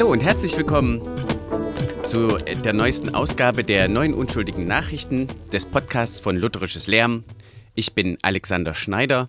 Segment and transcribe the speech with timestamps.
[0.00, 1.02] Hallo und herzlich willkommen
[2.04, 7.22] zu der neuesten Ausgabe der neuen unschuldigen Nachrichten des Podcasts von Lutherisches Lärm.
[7.74, 9.28] Ich bin Alexander Schneider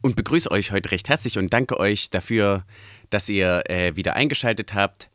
[0.00, 2.64] und begrüße euch heute recht herzlich und danke euch dafür,
[3.10, 5.10] dass ihr äh, wieder eingeschaltet habt.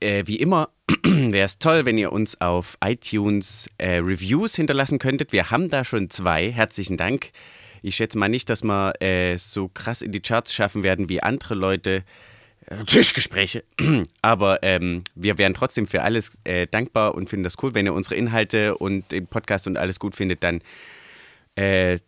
[0.00, 0.68] Äh, wie immer
[1.02, 5.32] wäre es toll, wenn ihr uns auf iTunes äh, Reviews hinterlassen könntet.
[5.32, 6.52] Wir haben da schon zwei.
[6.52, 7.30] Herzlichen Dank.
[7.80, 11.22] Ich schätze mal nicht, dass wir äh, so krass in die Charts schaffen werden wie
[11.22, 12.04] andere Leute.
[12.66, 13.64] Äh, Tischgespräche.
[14.22, 17.74] Aber ähm, wir wären trotzdem für alles äh, dankbar und finden das cool.
[17.74, 20.60] Wenn ihr unsere Inhalte und den Podcast und alles gut findet, dann
[21.54, 21.98] äh,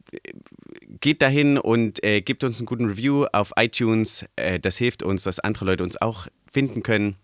[1.01, 4.27] geht dahin und äh, gebt uns einen guten Review auf iTunes.
[4.36, 7.17] Äh, das hilft uns, dass andere Leute uns auch finden können.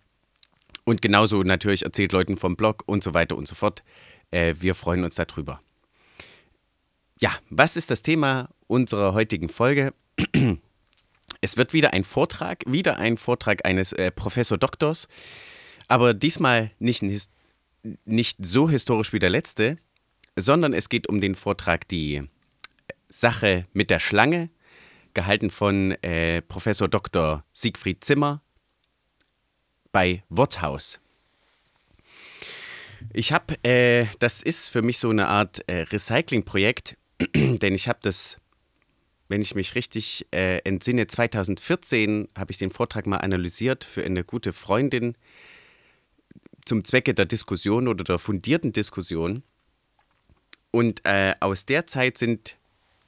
[0.84, 3.82] Und genauso natürlich erzählt Leuten vom Blog und so weiter und so fort.
[4.30, 5.60] Äh, wir freuen uns darüber.
[7.20, 9.92] Ja, was ist das Thema unserer heutigen Folge?
[11.44, 15.08] Es wird wieder ein Vortrag, wieder ein Vortrag eines äh, Professor Doktors,
[15.88, 17.02] aber diesmal nicht,
[18.06, 19.76] nicht so historisch wie der letzte,
[20.36, 22.22] sondern es geht um den Vortrag Die
[23.10, 24.48] Sache mit der Schlange,
[25.12, 27.44] gehalten von äh, Professor Dr.
[27.52, 28.40] Siegfried Zimmer
[29.92, 30.98] bei Worthaus.
[33.12, 36.96] Ich habe, äh, das ist für mich so eine Art äh, Recycling-Projekt,
[37.34, 38.38] denn ich habe das
[39.28, 44.24] wenn ich mich richtig äh, entsinne, 2014 habe ich den Vortrag mal analysiert für eine
[44.24, 45.16] gute Freundin
[46.64, 49.42] zum Zwecke der Diskussion oder der fundierten Diskussion.
[50.70, 52.56] Und äh, aus der Zeit sind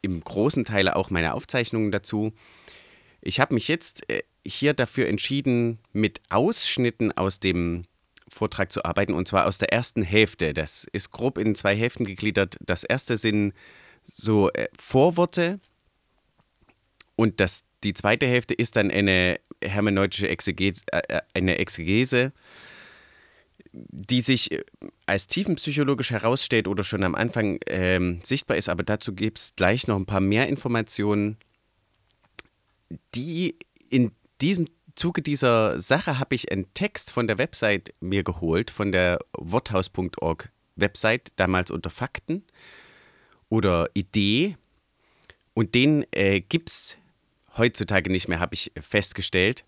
[0.02, 2.32] im großen Teil auch meine Aufzeichnungen dazu.
[3.20, 7.84] Ich habe mich jetzt äh, hier dafür entschieden, mit Ausschnitten aus dem
[8.28, 10.54] Vortrag zu arbeiten, und zwar aus der ersten Hälfte.
[10.54, 12.56] Das ist grob in zwei Hälften gegliedert.
[12.60, 13.52] Das erste sind
[14.02, 15.60] so äh, Vorworte,
[17.16, 22.32] und das, die zweite Hälfte ist dann eine hermeneutische Exegese, äh, äh, eine Exegese,
[23.72, 24.64] die sich äh,
[25.06, 28.68] als tiefenpsychologisch herausstellt oder schon am Anfang ähm, sichtbar ist.
[28.68, 31.38] Aber dazu gibt es gleich noch ein paar mehr Informationen,
[33.14, 33.56] die
[33.88, 34.12] in
[34.42, 39.18] diesem Zuge dieser Sache habe ich einen Text von der Website mir geholt, von der
[39.36, 42.44] worthaus.org Website, damals unter Fakten
[43.48, 44.56] oder Idee.
[45.54, 46.98] Und den äh, gibt es
[47.56, 49.64] heutzutage nicht mehr, habe ich festgestellt.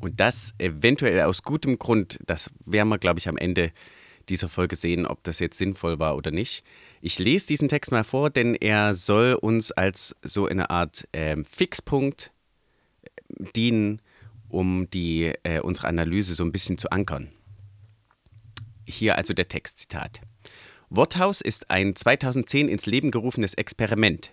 [0.00, 3.72] Und das eventuell aus gutem Grund, das werden wir, glaube ich, am Ende
[4.28, 6.64] dieser Folge sehen, ob das jetzt sinnvoll war oder nicht.
[7.00, 11.36] Ich lese diesen Text mal vor, denn er soll uns als so eine Art äh,
[11.44, 12.32] Fixpunkt
[13.54, 14.02] dienen,
[14.48, 17.30] um die, äh, unsere Analyse so ein bisschen zu ankern.
[18.86, 20.20] Hier also der Textzitat.
[20.88, 24.32] Worthaus ist ein 2010 ins Leben gerufenes Experiment,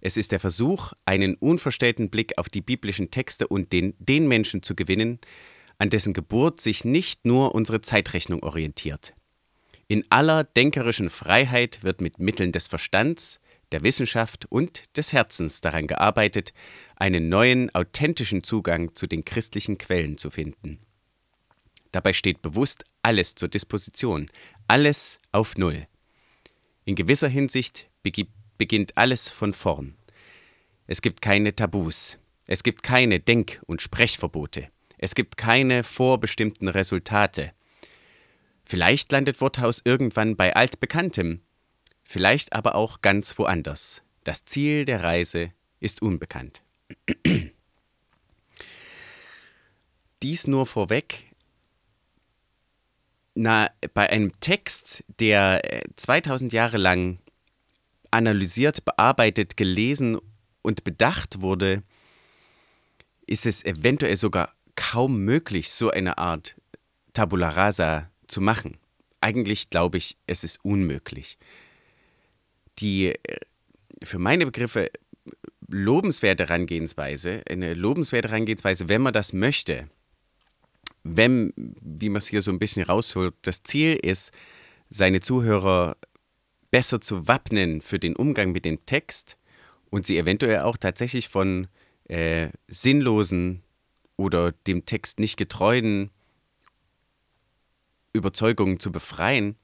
[0.00, 4.62] es ist der Versuch, einen unverstellten Blick auf die biblischen Texte und den, den Menschen
[4.62, 5.18] zu gewinnen,
[5.78, 9.14] an dessen Geburt sich nicht nur unsere Zeitrechnung orientiert.
[9.88, 13.40] In aller denkerischen Freiheit wird mit Mitteln des Verstands,
[13.72, 16.52] der Wissenschaft und des Herzens daran gearbeitet,
[16.96, 20.78] einen neuen, authentischen Zugang zu den christlichen Quellen zu finden.
[21.92, 24.30] Dabei steht bewusst alles zur Disposition,
[24.68, 25.86] alles auf Null.
[26.84, 29.96] In gewisser Hinsicht begibt beginnt alles von vorn.
[30.86, 32.18] Es gibt keine Tabus.
[32.46, 34.68] Es gibt keine Denk- und Sprechverbote.
[34.98, 37.54] Es gibt keine vorbestimmten Resultate.
[38.66, 41.40] Vielleicht landet Worthaus irgendwann bei Altbekanntem,
[42.02, 44.02] vielleicht aber auch ganz woanders.
[44.24, 46.60] Das Ziel der Reise ist unbekannt.
[50.22, 51.34] Dies nur vorweg.
[53.34, 55.62] Na, bei einem Text, der
[55.96, 57.20] 2000 äh, Jahre lang
[58.10, 60.18] analysiert, bearbeitet, gelesen
[60.62, 61.82] und bedacht wurde,
[63.26, 66.56] ist es eventuell sogar kaum möglich, so eine Art
[67.12, 68.78] Tabula rasa zu machen.
[69.20, 71.38] Eigentlich glaube ich, es ist unmöglich.
[72.78, 73.16] Die äh,
[74.02, 74.90] für meine Begriffe
[75.68, 79.88] lobenswerte Herangehensweise, eine lobenswerte Herangehensweise, wenn man das möchte,
[81.02, 84.32] wenn, wie man es hier so ein bisschen rausholt, das Ziel ist,
[84.88, 85.96] seine Zuhörer
[86.70, 89.36] besser zu wappnen für den Umgang mit dem Text
[89.90, 91.68] und sie eventuell auch tatsächlich von
[92.08, 93.62] äh, sinnlosen
[94.16, 96.10] oder dem Text nicht getreuen
[98.12, 99.56] Überzeugungen zu befreien,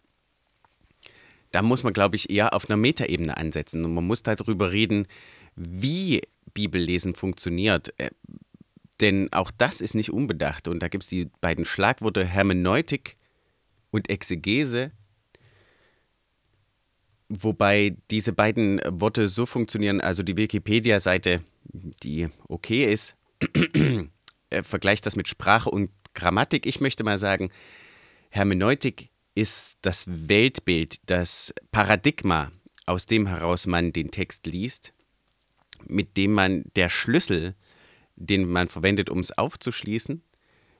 [1.53, 3.85] da muss man, glaube ich, eher auf einer Metaebene ansetzen.
[3.85, 5.07] Und man muss darüber reden,
[5.55, 7.95] wie Bibellesen funktioniert.
[7.99, 8.11] Äh,
[9.01, 10.69] denn auch das ist nicht unbedacht.
[10.69, 13.17] Und da gibt es die beiden Schlagworte Hermeneutik
[13.91, 14.93] und Exegese.
[17.29, 21.43] Wobei diese beiden Worte so funktionieren, also die Wikipedia-Seite,
[22.03, 23.17] die okay ist,
[24.51, 26.67] äh, vergleicht das mit Sprache und Grammatik.
[26.67, 27.51] Ich möchte mal sagen,
[28.31, 32.53] Hermeneutik ist das Weltbild, das Paradigma,
[32.87, 34.95] aus dem heraus man den Text liest,
[35.87, 37.57] mit dem man der Schlüssel,
[38.15, 40.23] den man verwendet, um es aufzuschließen,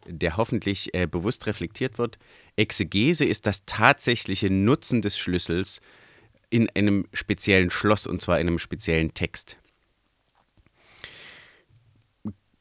[0.07, 2.19] der hoffentlich äh, bewusst reflektiert wird.
[2.55, 5.81] Exegese ist das tatsächliche Nutzen des Schlüssels
[6.51, 9.57] in einem speziellen Schloss und zwar in einem speziellen Text.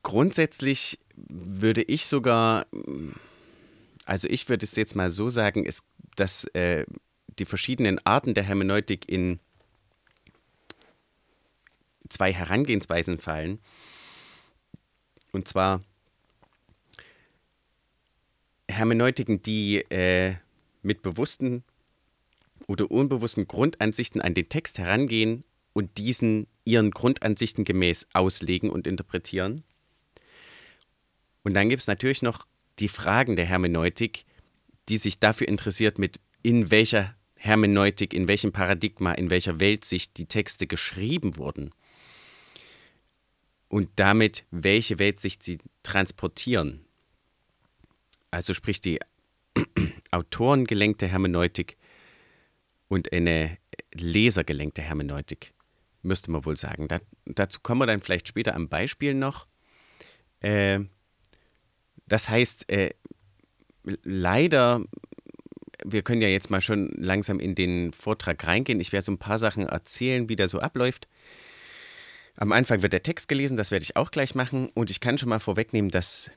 [0.03, 2.67] Grundsätzlich würde ich sogar,
[4.05, 5.83] also ich würde es jetzt mal so sagen, ist,
[6.15, 6.85] dass äh,
[7.39, 9.39] die verschiedenen Arten der Hermeneutik in
[12.09, 13.59] zwei Herangehensweisen fallen.
[15.31, 15.81] Und zwar
[18.69, 20.35] Hermeneutiken, die äh,
[20.81, 21.63] mit bewussten
[22.67, 29.63] oder unbewussten Grundansichten an den Text herangehen und diesen ihren Grundansichten gemäß auslegen und interpretieren.
[31.43, 32.47] Und dann gibt es natürlich noch
[32.79, 34.25] die Fragen der Hermeneutik,
[34.89, 40.25] die sich dafür interessiert, mit in welcher Hermeneutik, in welchem Paradigma, in welcher Weltsicht die
[40.25, 41.71] Texte geschrieben wurden.
[43.67, 46.85] Und damit, welche Weltsicht sie transportieren.
[48.31, 48.99] Also sprich die
[50.11, 51.77] autorengelenkte Hermeneutik
[52.95, 53.57] und eine
[53.93, 55.53] lesergelenkte Hermeneutik,
[56.01, 56.87] müsste man wohl sagen.
[56.87, 59.47] Da, dazu kommen wir dann vielleicht später am Beispiel noch.
[60.39, 60.79] Äh,
[62.07, 62.91] das heißt, äh,
[64.03, 64.81] leider,
[65.83, 68.79] wir können ja jetzt mal schon langsam in den Vortrag reingehen.
[68.79, 71.09] Ich werde so ein paar Sachen erzählen, wie der so abläuft.
[72.37, 74.69] Am Anfang wird der Text gelesen, das werde ich auch gleich machen.
[74.73, 76.31] Und ich kann schon mal vorwegnehmen, dass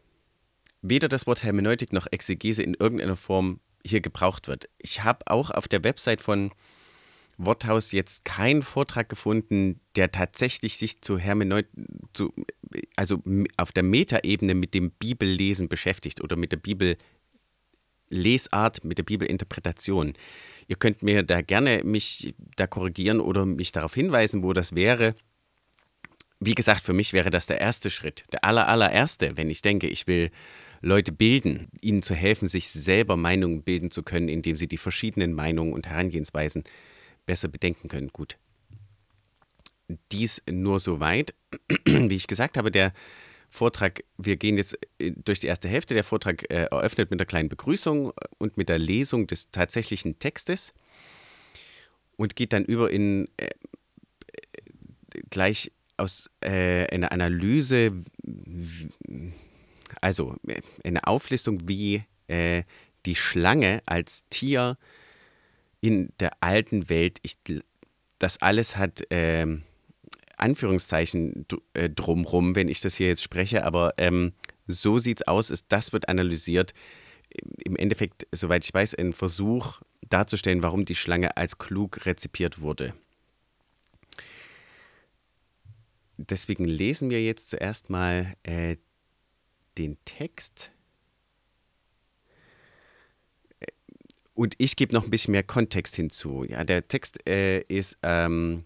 [0.82, 4.68] weder das Wort Hermeneutik noch Exegese in irgendeiner Form hier gebraucht wird.
[4.78, 6.52] Ich habe auch auf der Website von
[7.38, 11.70] Worthaus jetzt keinen Vortrag gefunden, der tatsächlich sich zu Hermeneutik,
[12.12, 12.34] zu,
[12.96, 13.22] also
[13.56, 16.58] auf der Metaebene mit dem Bibellesen beschäftigt oder mit der
[18.08, 20.14] Bibellesart, mit der Bibelinterpretation.
[20.66, 25.14] Ihr könnt mir da gerne mich da korrigieren oder mich darauf hinweisen, wo das wäre.
[26.40, 29.86] Wie gesagt, für mich wäre das der erste Schritt, der aller, allererste, wenn ich denke,
[29.86, 30.30] ich will
[30.80, 35.32] Leute bilden, ihnen zu helfen, sich selber Meinungen bilden zu können, indem sie die verschiedenen
[35.32, 36.64] Meinungen und Herangehensweisen
[37.26, 38.08] besser bedenken können.
[38.08, 38.38] Gut.
[40.12, 41.34] Dies nur so weit.
[41.84, 42.92] Wie ich gesagt habe, der
[43.48, 45.94] Vortrag, wir gehen jetzt äh, durch die erste Hälfte.
[45.94, 50.74] Der Vortrag äh, eröffnet mit einer kleinen Begrüßung und mit der Lesung des tatsächlichen Textes
[52.16, 53.48] und geht dann über in äh,
[55.30, 57.92] gleich aus äh, einer Analyse,
[60.00, 60.36] also
[60.84, 62.64] eine Auflistung, wie äh,
[63.06, 64.76] die Schlange als Tier
[65.80, 67.36] in der alten Welt, ich,
[68.18, 69.46] das alles hat äh,
[70.36, 74.32] Anführungszeichen äh, drumrum, wenn ich das hier jetzt spreche, aber ähm,
[74.66, 76.74] so sieht es aus, ist, das wird analysiert.
[77.64, 82.94] Im Endeffekt, soweit ich weiß, ein Versuch darzustellen, warum die Schlange als klug rezipiert wurde.
[86.16, 88.76] Deswegen lesen wir jetzt zuerst mal äh,
[89.78, 90.72] den Text.
[94.34, 96.44] Und ich gebe noch ein bisschen mehr Kontext hinzu.
[96.44, 98.64] Ja, der Text äh, ist ähm,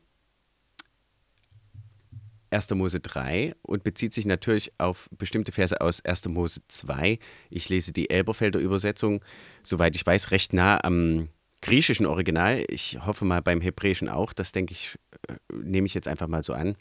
[2.51, 2.71] 1.
[2.75, 6.29] Mose 3 und bezieht sich natürlich auf bestimmte Verse aus 1.
[6.29, 7.19] Mose 2.
[7.49, 9.25] Ich lese die Elberfelder Übersetzung,
[9.63, 11.29] soweit ich weiß, recht nah am
[11.63, 12.65] griechischen Original.
[12.69, 14.33] Ich hoffe mal beim Hebräischen auch.
[14.33, 16.77] Das denke ich, äh, nehme ich jetzt einfach mal so an.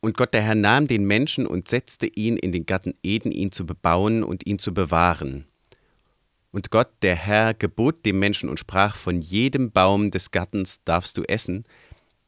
[0.00, 3.50] Und Gott der Herr nahm den Menschen und setzte ihn in den Garten Eden, ihn
[3.50, 5.46] zu bebauen und ihn zu bewahren.
[6.50, 11.16] Und Gott der Herr gebot dem Menschen und sprach, von jedem Baum des Gartens darfst
[11.18, 11.64] du essen,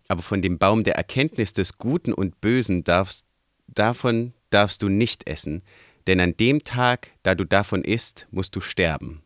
[0.09, 3.25] aber von dem Baum der Erkenntnis des Guten und Bösen darfst,
[3.69, 5.62] davon darfst du nicht essen,
[6.07, 9.23] denn an dem Tag, da du davon isst, musst du sterben.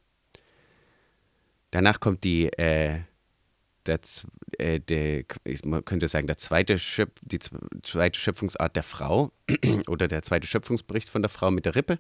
[1.71, 3.01] Danach kommt die äh,
[3.87, 4.01] der,
[4.59, 5.25] äh, der,
[5.65, 7.39] man könnte sagen, der zweite Schöpf, die
[7.83, 9.33] zweite Schöpfungsart der Frau
[9.89, 11.99] oder der zweite Schöpfungsbericht von der Frau mit der Rippe.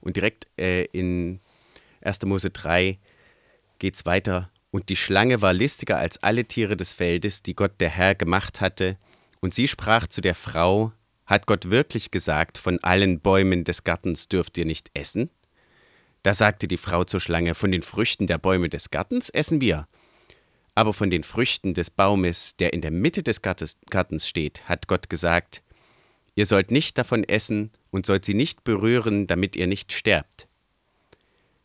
[0.00, 1.40] Und direkt äh, in
[2.02, 2.22] 1.
[2.22, 2.98] Mose 3
[3.78, 4.50] geht es weiter.
[4.70, 8.60] Und die Schlange war listiger als alle Tiere des Feldes, die Gott der Herr gemacht
[8.60, 8.98] hatte.
[9.40, 10.92] Und sie sprach zu der Frau,
[11.26, 15.30] hat Gott wirklich gesagt, von allen Bäumen des Gartens dürft ihr nicht essen?
[16.22, 19.86] Da sagte die Frau zur Schlange, von den Früchten der Bäume des Gartens essen wir.
[20.78, 25.10] Aber von den Früchten des Baumes, der in der Mitte des Gartens steht, hat Gott
[25.10, 25.60] gesagt,
[26.36, 30.46] ihr sollt nicht davon essen und sollt sie nicht berühren, damit ihr nicht sterbt.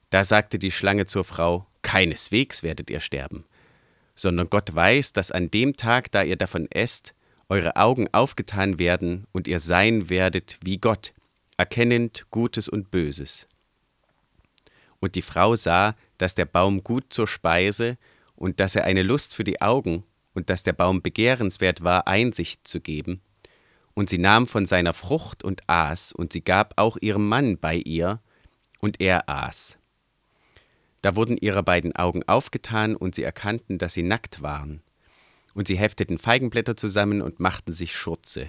[0.09, 3.45] Da sagte die Schlange zur Frau, keineswegs werdet ihr sterben,
[4.15, 7.13] sondern Gott weiß, dass an dem Tag, da ihr davon esst,
[7.49, 11.13] eure Augen aufgetan werden und ihr sein werdet wie Gott,
[11.55, 13.45] erkennend Gutes und Böses.
[14.99, 17.99] Und die Frau sah, dass der Baum gut zur Speise
[18.35, 22.67] und dass er eine Lust für die Augen und dass der Baum begehrenswert war, Einsicht
[22.67, 23.21] zu geben.
[23.93, 27.75] Und sie nahm von seiner Frucht und aß, und sie gab auch ihrem Mann bei
[27.75, 28.19] ihr,
[28.79, 29.77] und er aß.
[31.01, 34.81] Da wurden ihre beiden Augen aufgetan, und sie erkannten, dass sie nackt waren.
[35.53, 38.47] Und sie hefteten Feigenblätter zusammen und machten sich Schurze.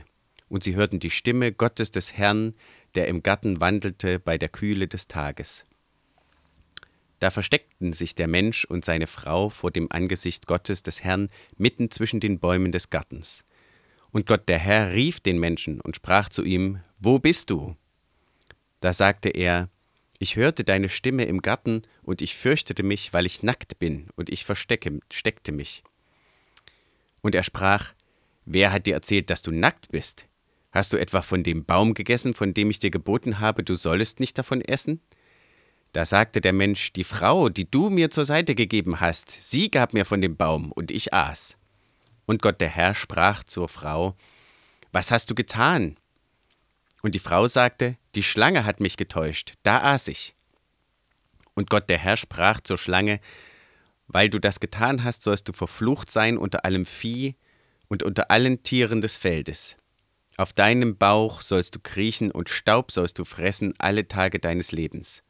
[0.48, 2.54] Und sie hörten die Stimme Gottes des Herrn,
[2.94, 5.66] der im Garten wandelte bei der Kühle des Tages.
[7.20, 11.90] Da versteckten sich der Mensch und seine Frau vor dem Angesicht Gottes des Herrn mitten
[11.90, 13.44] zwischen den Bäumen des Gartens.
[14.10, 17.76] Und Gott der Herr rief den Menschen und sprach zu ihm, Wo bist du?
[18.80, 19.68] Da sagte er,
[20.18, 24.30] Ich hörte deine Stimme im Garten, und ich fürchtete mich, weil ich nackt bin, und
[24.30, 25.82] ich versteckte mich.
[27.22, 27.94] Und er sprach,
[28.44, 30.26] Wer hat dir erzählt, dass du nackt bist?
[30.70, 34.20] Hast du etwa von dem Baum gegessen, von dem ich dir geboten habe, du sollest
[34.20, 35.00] nicht davon essen?
[35.94, 39.94] Da sagte der Mensch, die Frau, die du mir zur Seite gegeben hast, sie gab
[39.94, 41.56] mir von dem Baum, und ich aß.
[42.26, 44.16] Und Gott der Herr sprach zur Frau,
[44.90, 45.96] Was hast du getan?
[47.02, 50.34] Und die Frau sagte, Die Schlange hat mich getäuscht, da aß ich.
[51.54, 53.20] Und Gott der Herr sprach zur Schlange,
[54.08, 57.36] Weil du das getan hast, sollst du verflucht sein unter allem Vieh
[57.86, 59.76] und unter allen Tieren des Feldes.
[60.38, 65.22] Auf deinem Bauch sollst du kriechen und Staub sollst du fressen alle Tage deines Lebens.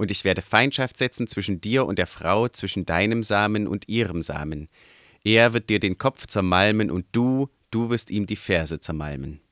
[0.00, 4.22] Und ich werde Feindschaft setzen zwischen dir und der Frau, zwischen deinem Samen und ihrem
[4.22, 4.70] Samen.
[5.24, 9.42] Er wird dir den Kopf zermalmen und du, du wirst ihm die Ferse zermalmen.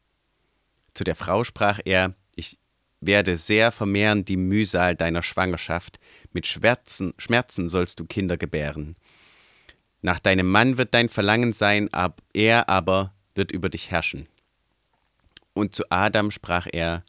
[0.95, 2.59] Zu der Frau sprach er, ich
[3.03, 6.01] werde sehr vermehren die Mühsal deiner Schwangerschaft,
[6.33, 8.97] mit Schmerzen, Schmerzen sollst du Kinder gebären.
[10.01, 14.27] Nach deinem Mann wird dein Verlangen sein, ab, er aber wird über dich herrschen.
[15.53, 17.05] Und zu Adam sprach er,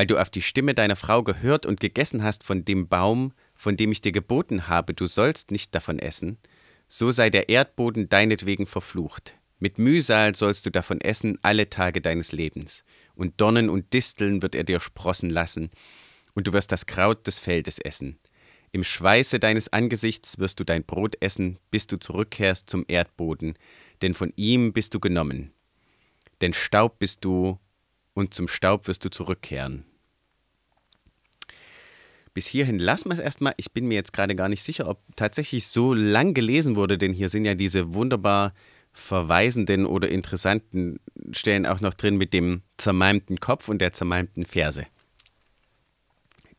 [0.00, 3.76] weil du auf die Stimme deiner Frau gehört und gegessen hast von dem Baum, von
[3.76, 6.38] dem ich dir geboten habe, du sollst nicht davon essen,
[6.88, 9.34] so sei der Erdboden deinetwegen verflucht.
[9.58, 12.82] Mit Mühsal sollst du davon essen alle Tage deines Lebens,
[13.14, 15.68] und Dornen und Disteln wird er dir sprossen lassen,
[16.32, 18.18] und du wirst das Kraut des Feldes essen.
[18.72, 23.52] Im Schweiße deines Angesichts wirst du dein Brot essen, bis du zurückkehrst zum Erdboden,
[24.00, 25.52] denn von ihm bist du genommen.
[26.40, 27.58] Denn Staub bist du,
[28.14, 29.84] und zum Staub wirst du zurückkehren.
[32.32, 33.54] Bis hierhin lassen wir es erstmal.
[33.56, 37.12] Ich bin mir jetzt gerade gar nicht sicher, ob tatsächlich so lang gelesen wurde, denn
[37.12, 38.52] hier sind ja diese wunderbar
[38.92, 40.98] verweisenden oder interessanten
[41.32, 44.86] Stellen auch noch drin mit dem zermalmten Kopf und der zermalmten Ferse.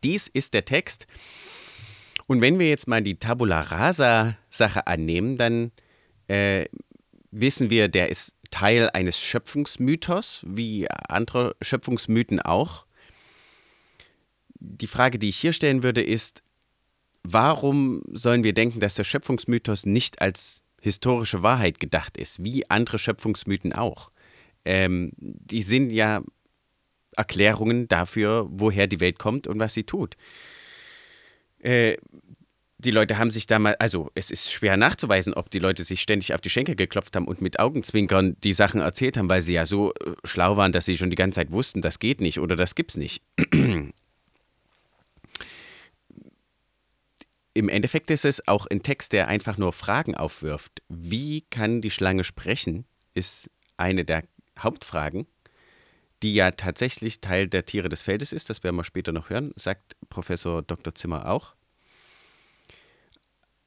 [0.03, 1.07] Dies ist der Text.
[2.27, 5.71] Und wenn wir jetzt mal die Tabula Rasa-Sache annehmen, dann
[6.27, 6.65] äh,
[7.31, 12.85] wissen wir, der ist Teil eines Schöpfungsmythos, wie andere Schöpfungsmythen auch.
[14.63, 16.43] Die Frage, die ich hier stellen würde, ist,
[17.23, 22.99] warum sollen wir denken, dass der Schöpfungsmythos nicht als historische Wahrheit gedacht ist, wie andere
[22.99, 24.11] Schöpfungsmythen auch?
[24.63, 26.21] Ähm, die sind ja
[27.17, 30.15] Erklärungen dafür, woher die Welt kommt und was sie tut.
[31.59, 31.97] Äh,
[32.77, 36.33] die Leute haben sich damals, also es ist schwer nachzuweisen, ob die Leute sich ständig
[36.33, 39.65] auf die Schenkel geklopft haben und mit Augenzwinkern die Sachen erzählt haben, weil sie ja
[39.65, 42.55] so äh, schlau waren, dass sie schon die ganze Zeit wussten, das geht nicht oder
[42.55, 43.23] das gibt's nicht.
[47.53, 50.81] Im Endeffekt ist es auch ein Text, der einfach nur Fragen aufwirft.
[50.87, 54.23] Wie kann die Schlange sprechen, ist eine der
[54.57, 55.27] Hauptfragen,
[56.23, 58.49] die ja tatsächlich Teil der Tiere des Feldes ist.
[58.49, 60.95] Das werden wir später noch hören, sagt Professor Dr.
[60.95, 61.55] Zimmer auch.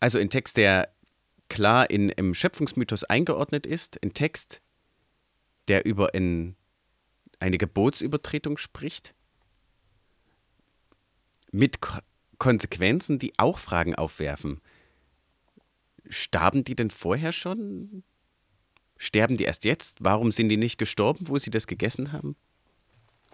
[0.00, 0.94] Also ein Text, der
[1.48, 4.62] klar in, im Schöpfungsmythos eingeordnet ist, ein Text,
[5.68, 6.56] der über in,
[7.38, 9.14] eine Gebotsübertretung spricht,
[11.52, 11.78] mit
[12.38, 14.60] Konsequenzen, die auch Fragen aufwerfen.
[16.08, 18.04] Starben die denn vorher schon?
[18.96, 19.98] Sterben die erst jetzt?
[20.00, 22.36] Warum sind die nicht gestorben, wo sie das gegessen haben?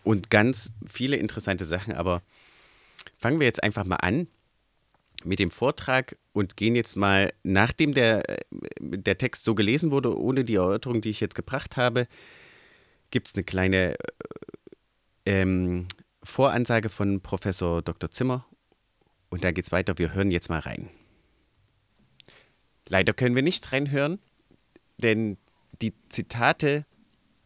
[0.03, 2.23] Und ganz viele interessante Sachen, aber
[3.19, 4.29] fangen wir jetzt einfach mal an
[5.25, 8.45] mit dem Vortrag und gehen jetzt mal, nachdem der, äh,
[8.81, 12.07] der Text so gelesen wurde, ohne die Erörterung, die ich jetzt gebracht habe,
[13.11, 15.87] gibt es eine kleine äh, ähm,
[16.23, 18.11] Voransage von Professor Dr.
[18.11, 18.47] Zimmer
[19.31, 19.97] und dann geht es weiter.
[19.97, 20.91] Wir hören jetzt mal rein.
[22.89, 24.19] Leider können wir nicht reinhören,
[24.99, 25.39] denn
[25.81, 26.85] die Zitate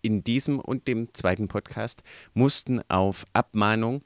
[0.02, 4.02] in diesem und dem zweiten Podcast mussten auf Abmahnung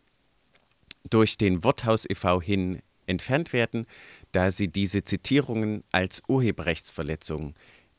[1.08, 2.42] durch den Worthaus e.V.
[2.42, 3.87] hin entfernt werden,
[4.32, 7.54] da sie diese Zitierungen als Urheberrechtsverletzungen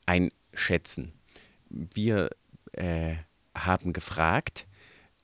[0.06, 1.12] einschätzen.
[1.68, 2.30] wir
[2.72, 3.16] äh,
[3.56, 4.66] haben gefragt,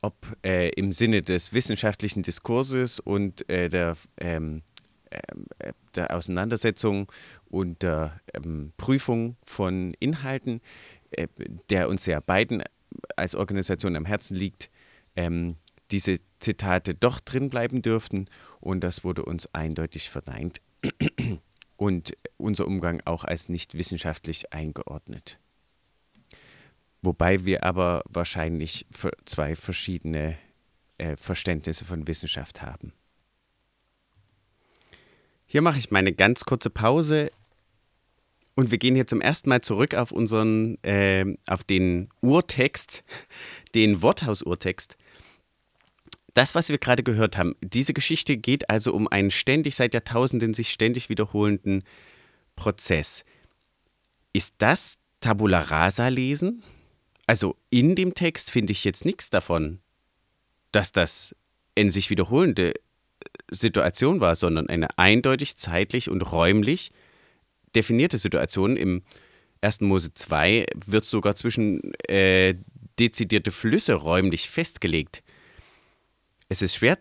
[0.02, 4.62] ob äh, im Sinne des wissenschaftlichen Diskurses und äh, der, ähm,
[5.10, 7.10] äh, der Auseinandersetzung
[7.48, 10.60] und der ähm, Prüfung von Inhalten,
[11.10, 11.28] äh,
[11.70, 12.62] der uns ja beiden
[13.16, 14.70] als Organisation am Herzen liegt,
[15.16, 15.56] ähm,
[15.90, 18.26] diese Zitate doch drin bleiben dürften
[18.60, 20.60] und das wurde uns eindeutig verneint
[21.76, 25.38] und unser Umgang auch als nicht wissenschaftlich eingeordnet.
[27.06, 28.84] Wobei wir aber wahrscheinlich
[29.26, 30.36] zwei verschiedene
[30.98, 32.92] äh, Verständnisse von Wissenschaft haben.
[35.46, 37.30] Hier mache ich meine ganz kurze Pause
[38.56, 43.04] und wir gehen hier zum ersten Mal zurück auf unseren, äh, auf den Urtext,
[43.76, 44.96] den Worthaus-Urtext.
[46.34, 50.54] Das, was wir gerade gehört haben, diese Geschichte geht also um einen ständig seit Jahrtausenden
[50.54, 51.84] sich ständig wiederholenden
[52.56, 53.24] Prozess.
[54.32, 56.64] Ist das Tabula Rasa lesen?
[57.26, 59.80] Also in dem Text finde ich jetzt nichts davon,
[60.72, 61.34] dass das
[61.74, 62.78] in sich wiederholende äh,
[63.50, 66.92] Situation war, sondern eine eindeutig zeitlich und räumlich
[67.74, 68.76] definierte Situation.
[68.76, 69.02] Im
[69.60, 69.80] 1.
[69.82, 72.54] Mose 2 wird sogar zwischen äh,
[72.98, 75.22] dezidierte Flüsse räumlich festgelegt.
[76.48, 76.98] Es ist schwer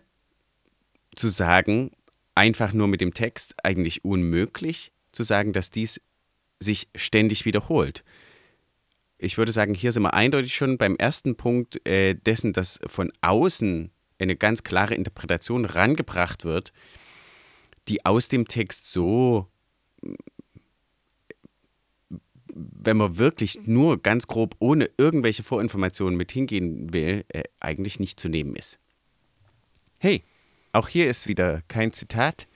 [1.14, 1.92] zu sagen,
[2.34, 6.00] einfach nur mit dem Text, eigentlich unmöglich zu sagen, dass dies
[6.60, 8.04] sich ständig wiederholt
[9.18, 13.12] ich würde sagen, hier sind wir eindeutig schon beim ersten Punkt äh, dessen, dass von
[13.22, 16.72] außen eine ganz klare Interpretation rangebracht wird,
[17.88, 19.46] die aus dem Text so,
[22.52, 28.18] wenn man wirklich nur ganz grob ohne irgendwelche Vorinformationen mit hingehen will, äh, eigentlich nicht
[28.18, 28.78] zu nehmen ist.
[29.98, 30.24] Hey,
[30.72, 32.48] auch hier ist wieder kein Zitat.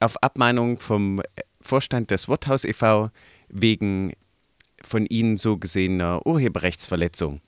[0.00, 1.22] Auf Abmahnung vom
[1.60, 3.10] Vorstand des Worthaus e.V.
[3.48, 4.12] wegen
[4.86, 7.40] von Ihnen so gesehener Urheberrechtsverletzung.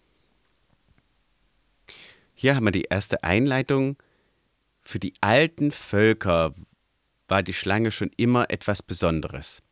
[2.34, 3.96] Hier haben wir die erste Einleitung.
[4.82, 6.54] Für die alten Völker
[7.28, 9.62] war die Schlange schon immer etwas Besonderes.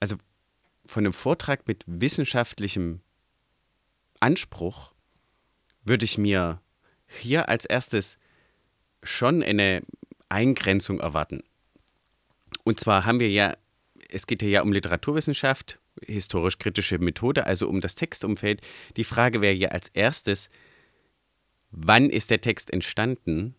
[0.00, 0.16] Also
[0.86, 3.00] von einem Vortrag mit wissenschaftlichem
[4.20, 4.92] Anspruch
[5.84, 6.60] würde ich mir
[7.06, 8.18] hier als erstes
[9.02, 9.82] schon eine
[10.28, 11.42] Eingrenzung erwarten.
[12.64, 13.54] Und zwar haben wir ja
[14.14, 18.60] es geht hier ja um Literaturwissenschaft, historisch-kritische Methode, also um das Textumfeld.
[18.96, 20.48] Die Frage wäre ja als erstes,
[21.70, 23.56] wann ist der Text entstanden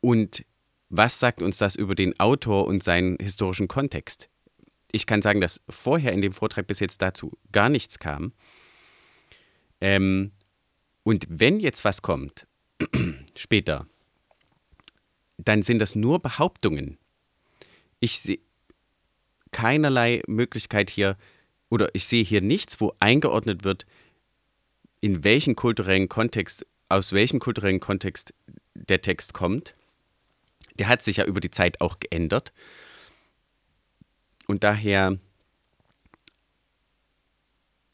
[0.00, 0.44] und
[0.88, 4.28] was sagt uns das über den Autor und seinen historischen Kontext?
[4.90, 8.32] Ich kann sagen, dass vorher in dem Vortrag bis jetzt dazu gar nichts kam.
[9.80, 10.32] Ähm,
[11.04, 12.48] und wenn jetzt was kommt,
[13.36, 13.86] später,
[15.36, 16.98] dann sind das nur Behauptungen
[18.00, 18.40] ich sehe
[19.52, 21.16] keinerlei Möglichkeit hier,
[21.68, 23.86] oder ich sehe hier nichts, wo eingeordnet wird,
[25.00, 28.34] in welchen kulturellen Kontext, aus welchem kulturellen Kontext
[28.74, 29.74] der Text kommt.
[30.74, 32.52] Der hat sich ja über die Zeit auch geändert.
[34.46, 35.18] Und daher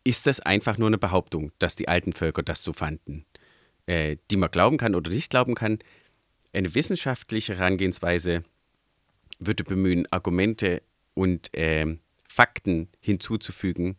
[0.05, 3.27] ist das einfach nur eine Behauptung, dass die alten Völker das so fanden,
[3.87, 5.81] äh, die man glauben kann oder nicht glauben kann.
[6.53, 8.45] Eine wissenschaftliche Herangehensweise
[9.39, 10.83] würde bemühen, Argumente
[11.15, 11.97] und äh,
[12.29, 13.97] Fakten hinzuzufügen,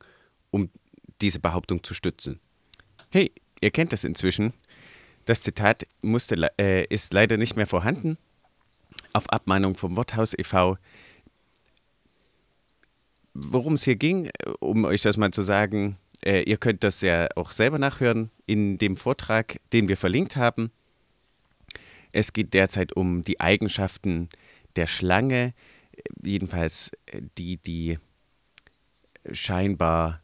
[0.51, 0.69] um
[1.21, 2.39] diese Behauptung zu stützen.
[3.09, 4.53] Hey, ihr kennt das inzwischen.
[5.25, 8.17] Das Zitat musste, äh, ist leider nicht mehr vorhanden.
[9.13, 10.77] Auf Abmahnung vom Worthaus e.V.
[13.33, 17.27] Worum es hier ging, um euch das mal zu sagen, äh, ihr könnt das ja
[17.35, 20.71] auch selber nachhören in dem Vortrag, den wir verlinkt haben.
[22.11, 24.29] Es geht derzeit um die Eigenschaften
[24.77, 25.53] der Schlange,
[26.23, 27.99] jedenfalls äh, die, die
[29.31, 30.21] scheinbar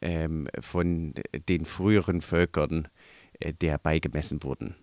[0.00, 1.14] ähm, von
[1.48, 2.88] den früheren Völkern
[3.40, 4.74] äh, der beigemessen wurden.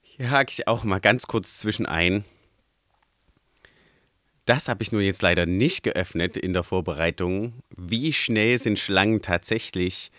[0.00, 2.24] Hier hake ich auch mal ganz kurz zwischen ein.
[4.44, 7.62] Das habe ich nur jetzt leider nicht geöffnet in der Vorbereitung.
[7.76, 10.10] Wie schnell sind Schlangen tatsächlich?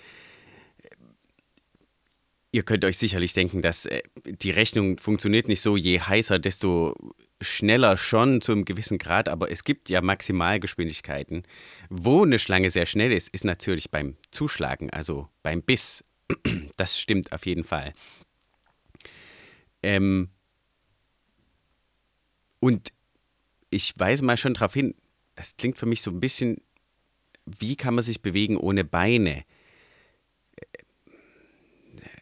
[2.51, 6.95] Ihr könnt euch sicherlich denken, dass äh, die Rechnung funktioniert nicht so, je heißer, desto
[7.43, 11.43] schneller schon zu einem gewissen Grad, aber es gibt ja Maximalgeschwindigkeiten.
[11.89, 16.03] Wo eine Schlange sehr schnell ist, ist natürlich beim Zuschlagen, also beim Biss.
[16.77, 17.93] Das stimmt auf jeden Fall.
[19.83, 20.29] Ähm
[22.59, 22.91] und
[23.69, 24.95] ich weise mal schon darauf hin,
[25.35, 26.61] es klingt für mich so ein bisschen,
[27.45, 29.43] wie kann man sich bewegen ohne Beine?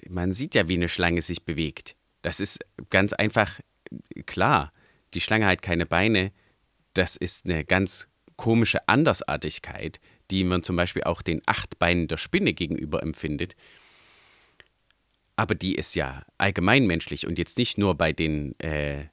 [0.10, 1.96] Man sieht ja, wie eine Schlange sich bewegt.
[2.22, 3.60] Das ist ganz einfach
[4.26, 4.74] klar
[5.13, 6.32] die Schlange hat keine Beine.
[6.93, 10.00] Das ist eine ganz komische Andersartigkeit,
[10.32, 13.56] die man zum Beispiel auch den acht Beinen der Spinne gegenüber empfindet.
[15.36, 19.06] Aber die ist ja allgemeinmenschlich und jetzt nicht nur bei den äh,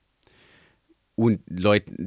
[1.16, 1.42] un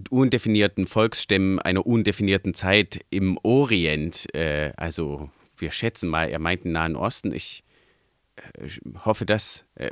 [0.09, 4.33] undefinierten Volksstämmen einer undefinierten Zeit im Orient.
[4.33, 7.33] Äh, also wir schätzen mal, er meint den Nahen Osten.
[7.33, 7.63] Ich
[8.35, 8.69] äh,
[9.05, 9.91] hoffe, dass, äh,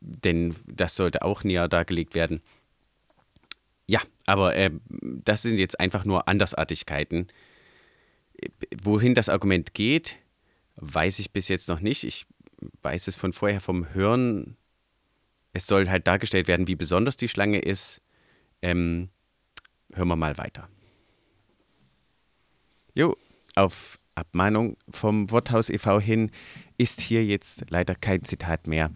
[0.00, 2.42] denn das sollte auch näher dargelegt werden.
[3.86, 7.28] Ja, aber äh, das sind jetzt einfach nur Andersartigkeiten.
[8.82, 10.16] Wohin das Argument geht,
[10.76, 12.04] weiß ich bis jetzt noch nicht.
[12.04, 12.26] Ich
[12.82, 14.56] weiß es von vorher vom Hören.
[15.52, 18.00] Es soll halt dargestellt werden, wie besonders die Schlange ist.
[18.62, 19.10] Ähm,
[19.92, 20.68] hören wir mal weiter.
[22.94, 23.16] Jo,
[23.54, 26.00] auf Abmahnung vom Worthaus e.V.
[26.00, 26.30] hin
[26.78, 28.90] ist hier jetzt leider kein Zitat mehr.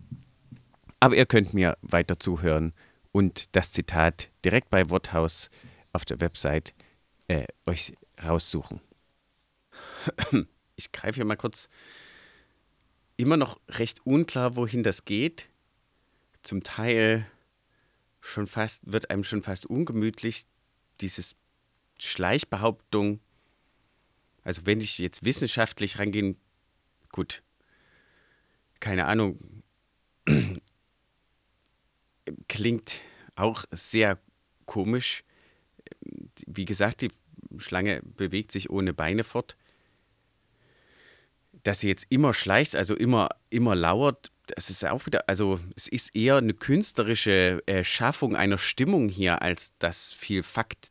[1.00, 2.72] Aber ihr könnt mir weiter zuhören
[3.12, 5.50] und das Zitat direkt bei Worthaus
[5.92, 6.74] auf der Website
[7.28, 8.80] äh, euch raussuchen.
[10.76, 11.68] Ich greife hier mal kurz.
[13.16, 15.48] Immer noch recht unklar, wohin das geht.
[16.42, 17.26] Zum Teil
[18.20, 20.44] schon fast, wird einem schon fast ungemütlich,
[21.00, 21.34] dieses
[21.98, 23.20] Schleichbehauptung.
[24.44, 26.36] Also wenn ich jetzt wissenschaftlich rangehe,
[27.10, 27.42] gut,
[28.80, 29.62] keine Ahnung,
[32.48, 33.00] klingt
[33.36, 34.18] auch sehr
[34.66, 35.24] komisch.
[36.46, 37.10] Wie gesagt, die
[37.56, 39.56] Schlange bewegt sich ohne Beine fort.
[41.62, 45.88] Dass sie jetzt immer schleicht, also immer, immer lauert, das ist auch wieder, also es
[45.88, 50.90] ist eher eine künstlerische äh, Schaffung einer Stimmung hier, als dass viel Fakt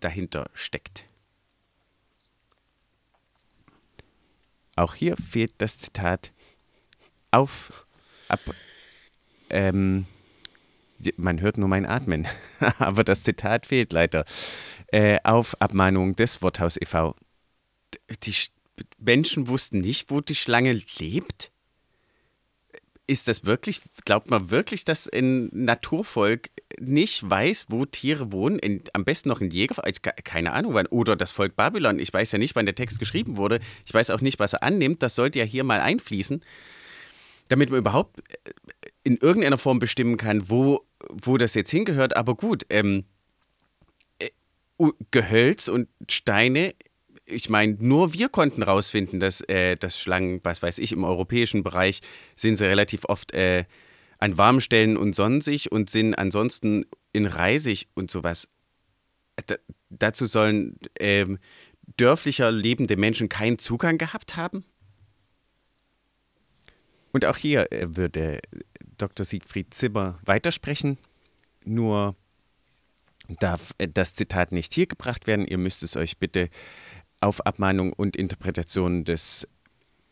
[0.00, 1.04] dahinter steckt.
[4.76, 6.32] Auch hier fehlt das Zitat
[7.30, 7.86] auf,
[8.28, 8.40] ab,
[9.50, 10.06] ähm,
[11.16, 12.26] man hört nur mein Atmen,
[12.78, 14.24] aber das Zitat fehlt leider.
[14.88, 17.14] Äh, auf Abmahnung des Worthaus e.V.
[18.24, 18.34] Die
[18.98, 21.50] Menschen wussten nicht, wo die Schlange lebt?
[23.06, 28.58] Ist das wirklich, glaubt man wirklich, dass ein Naturvolk nicht weiß, wo Tiere wohnen?
[28.58, 29.82] In, am besten noch in Jäger,
[30.24, 30.86] keine Ahnung wann.
[30.86, 31.98] Oder das Volk Babylon.
[31.98, 33.60] Ich weiß ja nicht, wann der Text geschrieben wurde.
[33.84, 35.02] Ich weiß auch nicht, was er annimmt.
[35.02, 36.42] Das sollte ja hier mal einfließen,
[37.48, 38.50] damit man überhaupt äh,
[39.04, 43.04] in irgendeiner Form bestimmen kann, wo wo das jetzt hingehört, aber gut, ähm,
[44.18, 44.30] äh,
[45.10, 46.74] Gehölz und Steine,
[47.24, 51.62] ich meine, nur wir konnten rausfinden, dass, äh, dass Schlangen, was weiß ich, im europäischen
[51.62, 52.00] Bereich
[52.36, 53.64] sind sie relativ oft äh,
[54.18, 58.48] an warmen Stellen und sonnen sich und sind ansonsten in Reisig und sowas.
[59.48, 59.56] D
[59.90, 61.38] dazu sollen ähm,
[61.96, 64.64] dörflicher lebende Menschen keinen Zugang gehabt haben?
[67.12, 68.40] Und auch hier äh, würde
[69.02, 69.26] Dr.
[69.26, 70.96] Siegfried Zimmer weitersprechen.
[71.64, 72.14] Nur
[73.40, 75.46] darf äh, das Zitat nicht hier gebracht werden.
[75.46, 76.48] Ihr müsst es euch bitte
[77.20, 79.48] auf Abmahnung und Interpretation des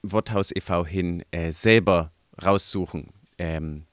[0.02, 0.84] Worthaus e.V.
[0.86, 2.10] hin äh, selber
[2.42, 3.08] raussuchen.
[3.38, 3.84] Ähm,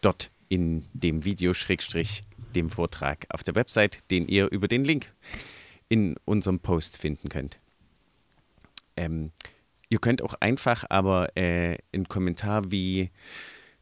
[0.00, 5.12] dort in dem Video Schrägstrich dem Vortrag auf der Website, den ihr über den Link
[5.90, 7.58] in unserem Post finden könnt.
[8.96, 9.30] Ähm,
[9.90, 13.10] ihr könnt auch einfach aber äh, einen Kommentar wie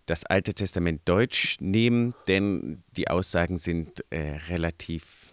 [0.06, 5.32] das Alte Testament Deutsch nehmen, denn die Aussagen sind äh, relativ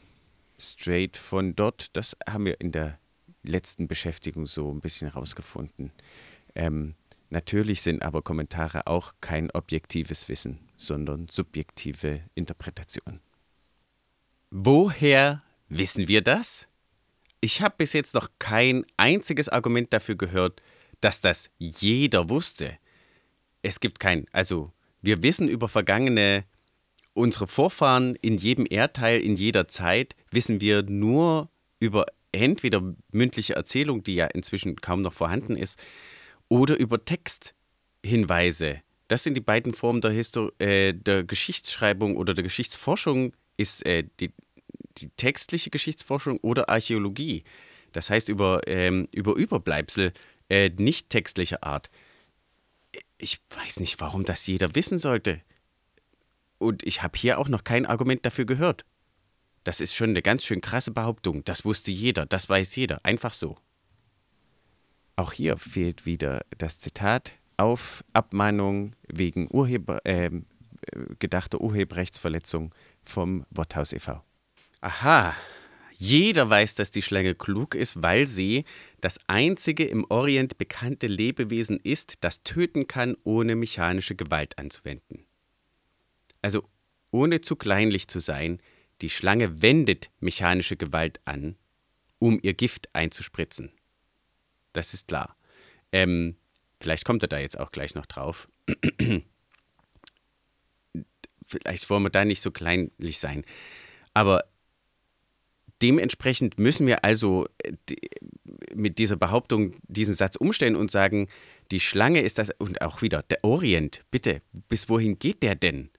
[0.60, 1.96] straight von dort.
[1.96, 2.98] Das haben wir in der
[3.44, 5.92] letzten Beschäftigung so ein bisschen rausgefunden.
[6.56, 6.96] Ähm,
[7.30, 13.20] natürlich sind aber Kommentare auch kein objektives Wissen, sondern subjektive Interpretation.
[14.50, 16.68] Woher wissen wir das?
[17.42, 20.62] Ich habe bis jetzt noch kein einziges Argument dafür gehört,
[21.02, 22.78] dass das jeder wusste
[23.64, 24.72] es gibt kein, also
[25.02, 26.46] wir wissen über vergangene,
[27.14, 31.50] unsere Vorfahren in jedem Erdteil, in jeder Zeit, wissen wir nur
[31.80, 35.82] über entweder mündliche Erzählung, die ja inzwischen kaum noch vorhanden ist,
[36.50, 38.82] oder über Texthinweise.
[39.08, 44.06] Das sind die beiden Formen der, Histo äh, der Geschichtsschreibung oder der Geschichtsforschung, ist äh,
[44.20, 44.32] die,
[44.98, 47.44] die textliche Geschichtsforschung oder Archäologie.
[47.92, 50.14] Das heißt über, ähm, über Überbleibsel
[50.50, 51.90] äh, nicht textlicher Art
[53.24, 55.42] ich weiß nicht, warum das jeder wissen sollte.
[56.60, 58.86] Und ich habe hier auch noch kein Argument dafür gehört.
[59.64, 61.44] Das ist schon eine ganz schön krasse Behauptung.
[61.46, 63.56] Das wusste jeder, das weiß jeder, einfach so.
[65.16, 70.32] Auch hier fehlt wieder das Zitat auf Abmahnung wegen Urheber, äh,
[71.20, 74.22] gedachter Urheberrechtsverletzung vom Worthaus e.V.
[74.82, 75.34] Aha,
[75.96, 78.66] jeder weiß, dass die Schlange klug ist, weil sie
[79.02, 85.26] das einzige im Orient bekannte Lebewesen ist, das töten kann, ohne mechanische Gewalt anzuwenden.
[86.42, 86.68] Also
[87.12, 88.60] ohne zu kleinlich zu sein,
[89.02, 91.56] die Schlange wendet mechanische Gewalt an,
[92.20, 93.72] um ihr Gift einzuspritzen.
[94.74, 95.38] Das ist klar.
[95.92, 96.38] Ähm,
[96.80, 98.48] vielleicht kommt er da jetzt auch gleich noch drauf.
[101.46, 103.46] vielleicht wollen wir da nicht so kleinlich sein.
[104.14, 104.44] Aber
[105.84, 107.74] dementsprechend müssen wir also äh,
[108.74, 111.28] mit dieser Behauptung diesen Satz umstellen und sagen,
[111.72, 115.90] die Schlange ist das, und auch wieder, der Orient, bitte, bis wohin geht der denn?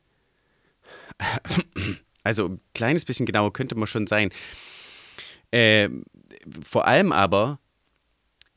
[2.26, 4.30] Also ein kleines bisschen genauer könnte man schon sein.
[5.50, 5.90] Äh,
[6.62, 7.60] vor allem aber,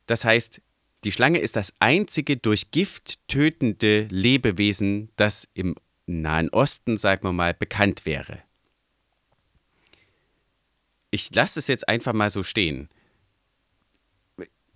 [0.05, 0.61] das heißt,
[1.03, 7.33] die Schlange ist das einzige durch Gift tötende Lebewesen, das im Nahen Osten, sagen wir
[7.33, 8.41] mal, bekannt wäre.
[11.17, 12.89] Ich lasse es jetzt einfach mal so stehen.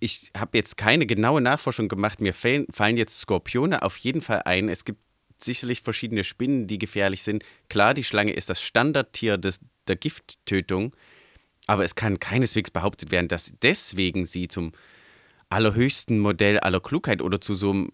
[0.00, 2.20] Ich habe jetzt keine genaue Nachforschung gemacht.
[2.20, 4.68] Mir fallen jetzt Skorpione auf jeden Fall ein.
[4.68, 4.98] Es gibt
[5.40, 7.44] sicherlich verschiedene Spinnen, die gefährlich sind.
[7.68, 10.96] Klar, die Schlange ist das Standardtier des, der Gifttötung,
[11.68, 14.72] aber es kann keineswegs behauptet werden, dass deswegen sie zum
[15.48, 17.90] allerhöchsten Modell aller Klugheit oder zu so einem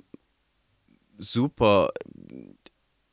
[1.19, 1.91] super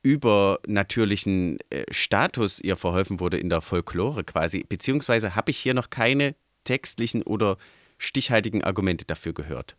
[0.05, 5.89] übernatürlichen äh, Status ihr verholfen wurde in der Folklore quasi, beziehungsweise habe ich hier noch
[5.89, 7.57] keine textlichen oder
[7.97, 9.75] stichhaltigen Argumente dafür gehört.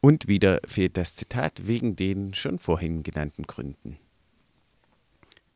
[0.00, 3.98] Und wieder fehlt das Zitat wegen den schon vorhin genannten Gründen.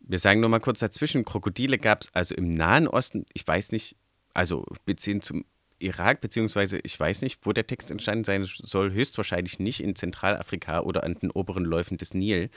[0.00, 3.70] Wir sagen nur mal kurz dazwischen, Krokodile gab es also im Nahen Osten, ich weiß
[3.70, 3.94] nicht,
[4.34, 5.44] also beziehen zum
[5.78, 10.80] Irak, beziehungsweise ich weiß nicht, wo der Text entstanden sein soll, höchstwahrscheinlich nicht in Zentralafrika
[10.80, 12.50] oder an den oberen Läufen des Nil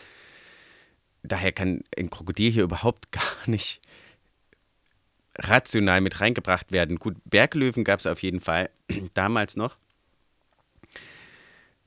[1.24, 3.82] daher kann ein Krokodil hier überhaupt gar nicht
[5.38, 7.00] rational mit reingebracht werden.
[7.00, 8.70] Gut, Berglöwen gab es auf jeden Fall
[9.14, 9.78] damals noch.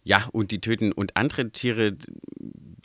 [0.03, 1.96] Ja, und die töten und andere Tiere,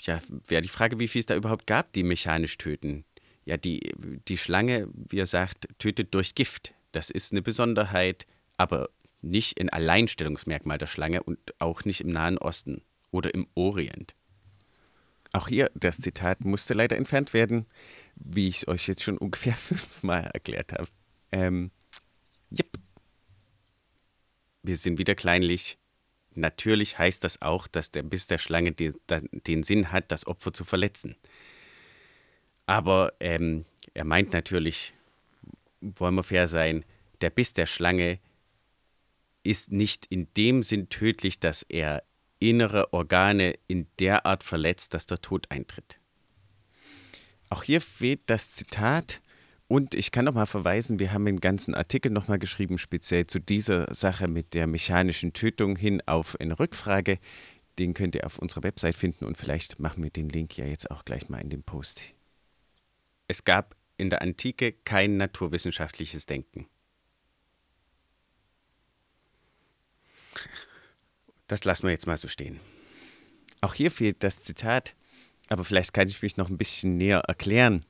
[0.02, 3.06] ja, wäre die Frage, wie viel es da überhaupt gab, die mechanisch töten.
[3.46, 3.94] Ja, die,
[4.28, 6.74] die Schlange, wie er sagt, tötet durch Gift.
[6.92, 8.26] Das ist eine Besonderheit,
[8.58, 8.90] aber
[9.22, 14.16] nicht ein Alleinstellungsmerkmal der Schlange und auch nicht im Nahen Osten oder im Orient.
[15.34, 17.66] Auch hier, das Zitat musste leider entfernt werden,
[18.16, 20.88] wie ich es euch jetzt schon ungefähr fünfmal erklärt habe.
[21.32, 21.72] Ähm,
[22.52, 22.70] yep.
[24.64, 25.78] Wir sind wieder kleinlich.
[26.34, 28.94] Natürlich heißt das auch, dass der Biss der Schlange den,
[29.48, 31.16] den Sinn hat, das Opfer zu verletzen.
[32.66, 34.94] Aber ähm, er meint natürlich,
[35.82, 36.86] wollen wir fair sein,
[37.22, 38.20] der Biss der Schlange
[39.44, 42.04] ist nicht in dem Sinn tödlich, dass er
[42.42, 46.00] innere Organe in der Art verletzt, dass der Tod eintritt.
[47.50, 49.22] Auch hier fehlt das Zitat
[49.68, 53.28] und ich kann noch mal verweisen, wir haben den ganzen Artikel noch mal geschrieben, speziell
[53.28, 57.20] zu dieser Sache mit der mechanischen Tötung hin auf eine Rückfrage.
[57.80, 60.92] Den könnt ihr auf unserer Website finden und vielleicht machen wir den Link ja jetzt
[60.92, 62.14] auch gleich mal in den Post.
[63.28, 66.68] Es gab in der Antike kein naturwissenschaftliches Denken.
[71.52, 72.62] Das lassen wir jetzt mal so stehen.
[73.60, 74.96] Auch hier fehlt das Zitat,
[75.50, 77.84] aber vielleicht kann ich mich noch ein bisschen näher erklären.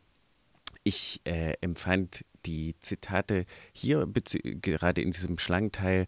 [0.83, 6.07] Ich äh, empfand die Zitate hier, gerade in diesem Schlangenteil,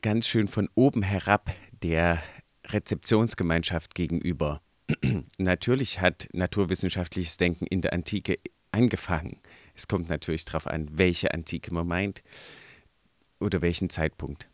[0.00, 2.22] ganz schön von oben herab der
[2.64, 4.62] Rezeptionsgemeinschaft gegenüber.
[5.36, 8.38] natürlich hat naturwissenschaftliches Denken in der Antike
[8.72, 9.38] angefangen.
[9.74, 12.22] Es kommt natürlich darauf an, welche Antike man meint
[13.38, 14.48] oder welchen Zeitpunkt.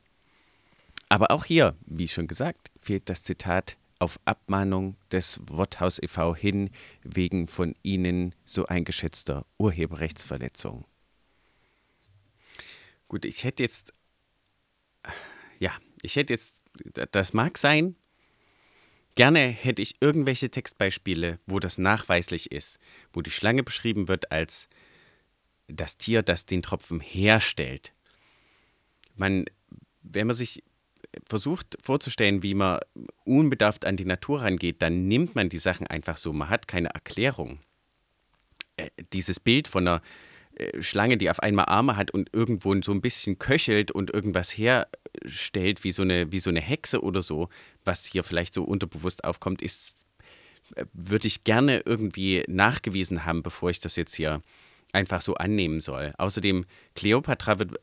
[1.12, 6.34] Aber auch hier, wie schon gesagt, fehlt das Zitat auf Abmahnung des Worthaus e.V.
[6.34, 6.70] hin
[7.02, 10.86] wegen von Ihnen so eingeschätzter Urheberrechtsverletzung.
[13.08, 13.92] Gut, ich hätte jetzt,
[15.58, 16.62] ja, ich hätte jetzt,
[17.10, 17.94] das mag sein,
[19.14, 22.78] gerne hätte ich irgendwelche Textbeispiele, wo das nachweislich ist,
[23.12, 24.70] wo die Schlange beschrieben wird als
[25.68, 27.92] das Tier, das den Tropfen herstellt.
[29.14, 29.44] Man,
[30.00, 30.64] wenn man sich
[31.28, 32.80] versucht vorzustellen, wie man
[33.24, 36.32] unbedarft an die Natur rangeht, dann nimmt man die Sachen einfach so.
[36.32, 37.60] Man hat keine Erklärung.
[38.76, 40.02] Äh, dieses Bild von einer
[40.56, 44.56] äh, Schlange, die auf einmal Arme hat und irgendwo so ein bisschen köchelt und irgendwas
[44.56, 47.48] herstellt, wie so eine, wie so eine Hexe oder so,
[47.84, 50.06] was hier vielleicht so unterbewusst aufkommt, ist,
[50.76, 54.42] äh, würde ich gerne irgendwie nachgewiesen haben, bevor ich das jetzt hier
[54.94, 56.12] einfach so annehmen soll.
[56.18, 57.78] Außerdem, Cleopatra wird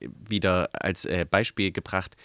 [0.00, 2.16] wieder als Beispiel gebracht,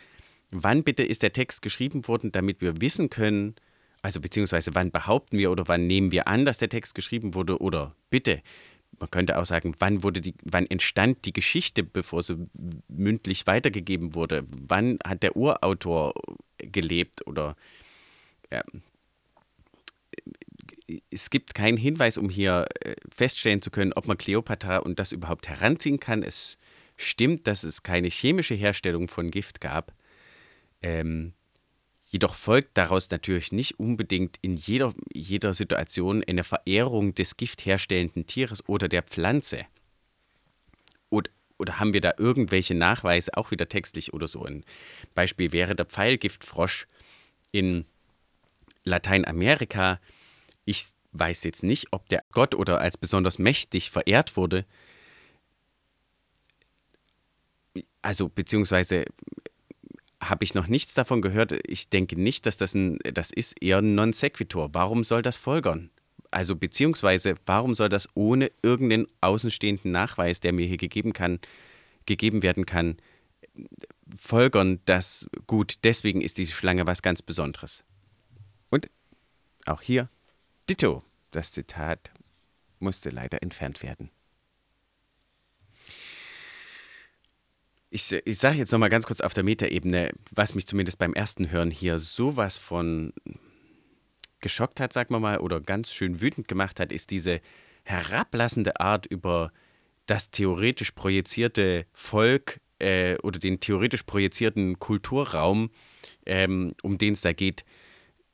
[0.52, 3.56] wann bitte ist der Text geschrieben worden, damit wir wissen können,
[4.02, 7.60] also beziehungsweise wann behaupten wir oder wann nehmen wir an, dass der Text geschrieben wurde
[7.60, 8.42] oder bitte,
[9.00, 12.48] man könnte auch sagen, wann wurde die, wann entstand die Geschichte, bevor sie
[12.88, 14.46] mündlich weitergegeben wurde?
[14.50, 16.14] Wann hat der Urautor
[16.58, 17.56] gelebt oder
[18.52, 18.64] ja,
[21.12, 25.12] es gibt keinen Hinweis, um hier äh, feststellen zu können, ob man Kleopatra und das
[25.12, 26.24] überhaupt heranziehen kann.
[26.24, 26.58] Es
[26.96, 29.94] stimmt, dass es keine chemische Herstellung von Gift gab.
[30.82, 31.34] Ähm,
[32.06, 38.68] jedoch folgt daraus natürlich nicht unbedingt in jeder, jeder Situation eine Verehrung des giftherstellenden Tieres
[38.68, 39.66] oder der Pflanze.
[41.10, 44.44] Oder, oder haben wir da irgendwelche Nachweise, auch wieder textlich oder so?
[44.44, 44.64] Ein
[45.16, 46.88] Beispiel wäre der Pfeilgiftfrosch
[47.52, 47.86] in
[48.84, 50.00] Lateinamerika.
[50.66, 54.66] Ich weiß jetzt nicht, ob der Gott oder als besonders mächtig verehrt wurde.
[58.02, 59.06] Also, beziehungsweise
[60.30, 61.54] habe ich noch nichts davon gehört.
[61.68, 64.70] Ich denke nicht, dass das ein, das ist eher ein Non sequitur.
[64.74, 65.90] Warum soll das folgern?
[66.32, 71.40] Also, beziehungsweise, warum soll das ohne irgendeinen außenstehenden Nachweis, der mir hier gegeben kann,
[72.06, 72.98] gegeben werden kann,
[74.16, 77.84] folgern, dass gut, deswegen ist diese Schlange was ganz Besonderes.
[78.70, 78.90] Und
[79.66, 80.10] auch hier
[80.70, 81.04] Ditto.
[81.32, 82.12] Das Zitat
[82.80, 84.10] musste leider entfernt werden.
[87.90, 91.52] Ich, ich sage jetzt nochmal ganz kurz auf der Metaebene, was mich zumindest beim ersten
[91.52, 93.14] Hören hier sowas von
[94.40, 97.42] geschockt hat, sagen wir mal, oder ganz schön wütend gemacht hat, ist diese
[97.84, 99.52] herablassende Art über
[100.06, 105.70] das theoretisch projizierte Volk äh, oder den theoretisch projizierten Kulturraum,
[106.26, 107.66] ähm, um den es da geht,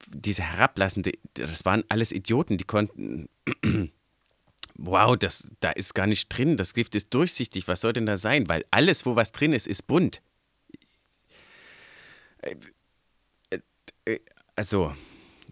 [0.08, 3.30] diese herablassende, das waren alles Idioten, die konnten,
[4.76, 8.18] wow, das, da ist gar nicht drin, das Gift ist durchsichtig, was soll denn da
[8.18, 8.48] sein?
[8.50, 10.22] Weil alles, wo was drin ist, ist bunt.
[14.56, 14.94] Also,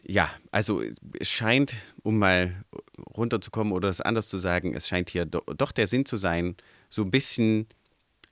[0.03, 0.83] ja, also
[1.19, 2.63] es scheint, um mal
[3.15, 6.55] runterzukommen oder es anders zu sagen, es scheint hier do, doch der Sinn zu sein,
[6.89, 7.67] so ein bisschen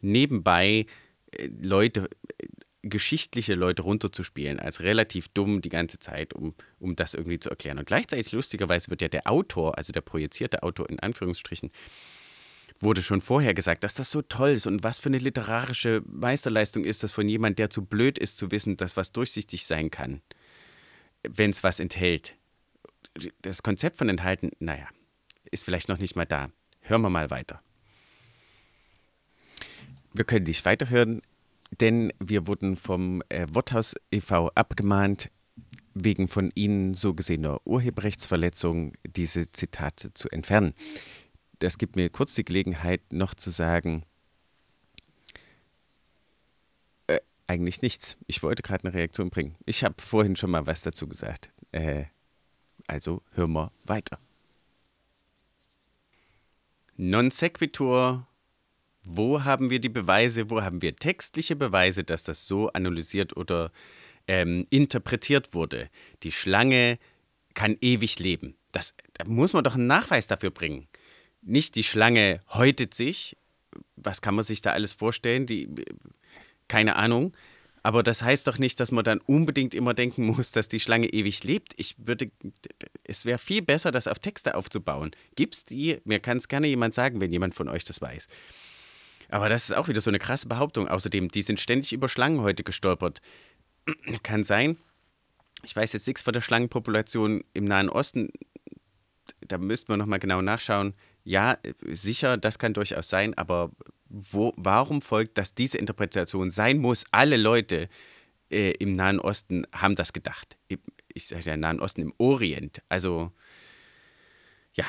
[0.01, 0.85] nebenbei
[1.31, 2.09] äh, Leute
[2.81, 7.77] geschichtliche Leute runterzuspielen als relativ dumm die ganze Zeit, um, um das irgendwie zu erklären.
[7.77, 11.71] Und gleichzeitig, lustigerweise, wird ja der Autor, also der projizierte Autor in Anführungsstrichen,
[12.79, 16.85] wurde schon vorher gesagt, dass das so toll ist und was für eine literarische Meisterleistung
[16.85, 20.21] ist das von jemand, der zu blöd ist zu wissen, dass was durchsichtig sein kann,
[21.23, 22.35] wenn es was enthält.
[23.41, 24.87] Das Konzept von enthalten, naja,
[25.51, 26.49] ist vielleicht noch nicht mal da.
[26.81, 27.61] Hören wir mal weiter.
[30.13, 31.21] Wir können nicht weiterhören
[31.71, 34.49] denn wir wurden vom äh, Worthaus e.V.
[34.55, 35.29] abgemahnt,
[35.93, 40.73] wegen von Ihnen so gesehener Urheberrechtsverletzung diese Zitate zu entfernen.
[41.59, 44.03] Das gibt mir kurz die Gelegenheit, noch zu sagen,
[47.07, 48.17] äh, eigentlich nichts.
[48.27, 49.55] Ich wollte gerade eine Reaktion bringen.
[49.65, 51.51] Ich habe vorhin schon mal was dazu gesagt.
[51.71, 52.05] Äh,
[52.87, 54.19] also hören wir weiter.
[56.95, 58.27] Non sequitur
[59.11, 63.71] wo haben wir die Beweise, wo haben wir textliche Beweise, dass das so analysiert oder
[64.27, 65.89] ähm, interpretiert wurde?
[66.23, 66.99] Die Schlange
[67.55, 68.55] kann ewig leben.
[68.71, 70.87] Das, da muss man doch einen Nachweis dafür bringen.
[71.41, 73.35] Nicht die Schlange häutet sich.
[73.95, 75.47] Was kann man sich da alles vorstellen?
[75.47, 75.67] Die,
[76.67, 77.35] keine Ahnung.
[77.81, 81.07] Aber das heißt doch nicht, dass man dann unbedingt immer denken muss, dass die Schlange
[81.07, 81.73] ewig lebt.
[81.77, 82.29] Ich würde,
[83.03, 85.11] es wäre viel besser, das auf Texte aufzubauen.
[85.35, 85.97] Gibt es die?
[86.03, 88.27] Mir kann es gerne jemand sagen, wenn jemand von euch das weiß.
[89.29, 90.87] Aber das ist auch wieder so eine krasse Behauptung.
[90.87, 93.21] Außerdem, die sind ständig über Schlangen heute gestolpert.
[94.23, 94.77] Kann sein.
[95.63, 98.29] Ich weiß jetzt nichts von der Schlangenpopulation im Nahen Osten.
[99.41, 100.93] Da müsste man nochmal genau nachschauen.
[101.23, 103.71] Ja, sicher, das kann durchaus sein, aber
[104.07, 107.03] wo, warum folgt, dass diese Interpretation sein muss?
[107.11, 107.89] Alle Leute
[108.49, 110.57] äh, im Nahen Osten haben das gedacht.
[111.13, 112.81] Ich sage ja Nahen Osten, im Orient.
[112.87, 113.31] Also,
[114.73, 114.85] ja.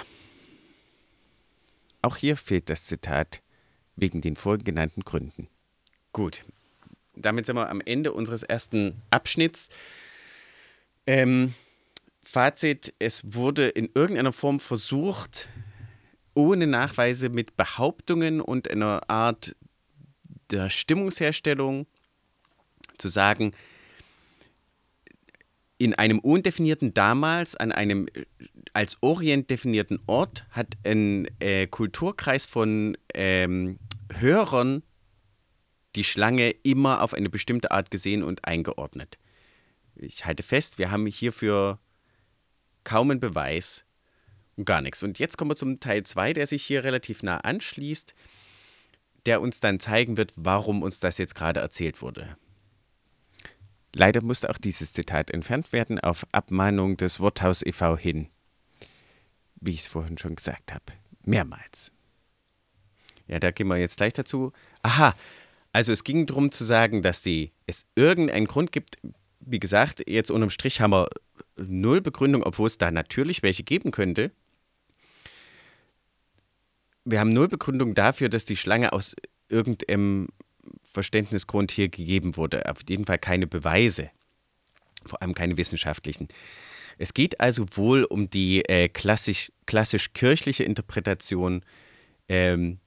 [2.01, 3.43] Auch hier fehlt das Zitat
[4.01, 5.49] wegen den vorhin genannten Gründen.
[6.13, 6.45] Gut,
[7.15, 9.69] damit sind wir am Ende unseres ersten Abschnitts.
[11.07, 11.55] Ähm,
[12.23, 15.49] Fazit, es wurde in irgendeiner Form versucht,
[16.35, 19.57] ohne Nachweise mit Behauptungen und einer Art
[20.51, 21.87] der Stimmungsherstellung
[22.99, 23.53] zu sagen,
[25.79, 28.07] in einem undefinierten damals, an einem
[28.75, 33.79] als Orient definierten Ort, hat ein äh, Kulturkreis von ähm,
[34.11, 34.83] Hörern
[35.97, 39.19] die Schlange immer auf eine bestimmte Art gesehen und eingeordnet.
[39.97, 41.79] Ich halte fest, wir haben hierfür
[42.85, 43.85] kaum einen Beweis
[44.57, 45.03] und gar nichts.
[45.03, 48.15] Und jetzt kommen wir zum Teil 2, der sich hier relativ nah anschließt,
[49.27, 52.37] der uns dann zeigen wird, warum uns das jetzt gerade erzählt wurde.
[53.95, 57.97] Leider musste auch dieses Zitat entfernt werden auf Abmahnung des Worthaus e.V.
[57.97, 58.29] hin.
[59.57, 60.85] Wie ich es vorhin schon gesagt habe.
[61.25, 61.93] Mehrmals.
[63.31, 64.53] Ja, da gehen wir jetzt gleich dazu.
[64.83, 65.15] Aha,
[65.73, 68.99] also es ging darum zu sagen, dass sie, es irgendeinen Grund gibt,
[69.39, 71.09] wie gesagt, jetzt unterm Strich haben wir
[71.57, 74.33] null Begründung, obwohl es da natürlich welche geben könnte.
[77.05, 79.15] Wir haben null Begründung dafür, dass die Schlange aus
[79.49, 80.29] irgendeinem
[80.93, 82.69] Verständnisgrund hier gegeben wurde.
[82.69, 84.11] Auf jeden Fall keine Beweise,
[85.07, 86.27] vor allem keine wissenschaftlichen.
[86.99, 91.65] Es geht also wohl um die äh, klassisch, klassisch kirchliche Interpretation,
[92.29, 92.81] ähm,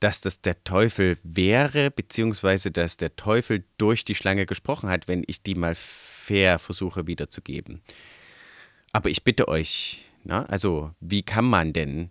[0.00, 5.24] dass das der Teufel wäre, beziehungsweise dass der Teufel durch die Schlange gesprochen hat, wenn
[5.26, 7.80] ich die mal fair versuche wiederzugeben.
[8.92, 12.10] Aber ich bitte euch, na, also wie kann man denn,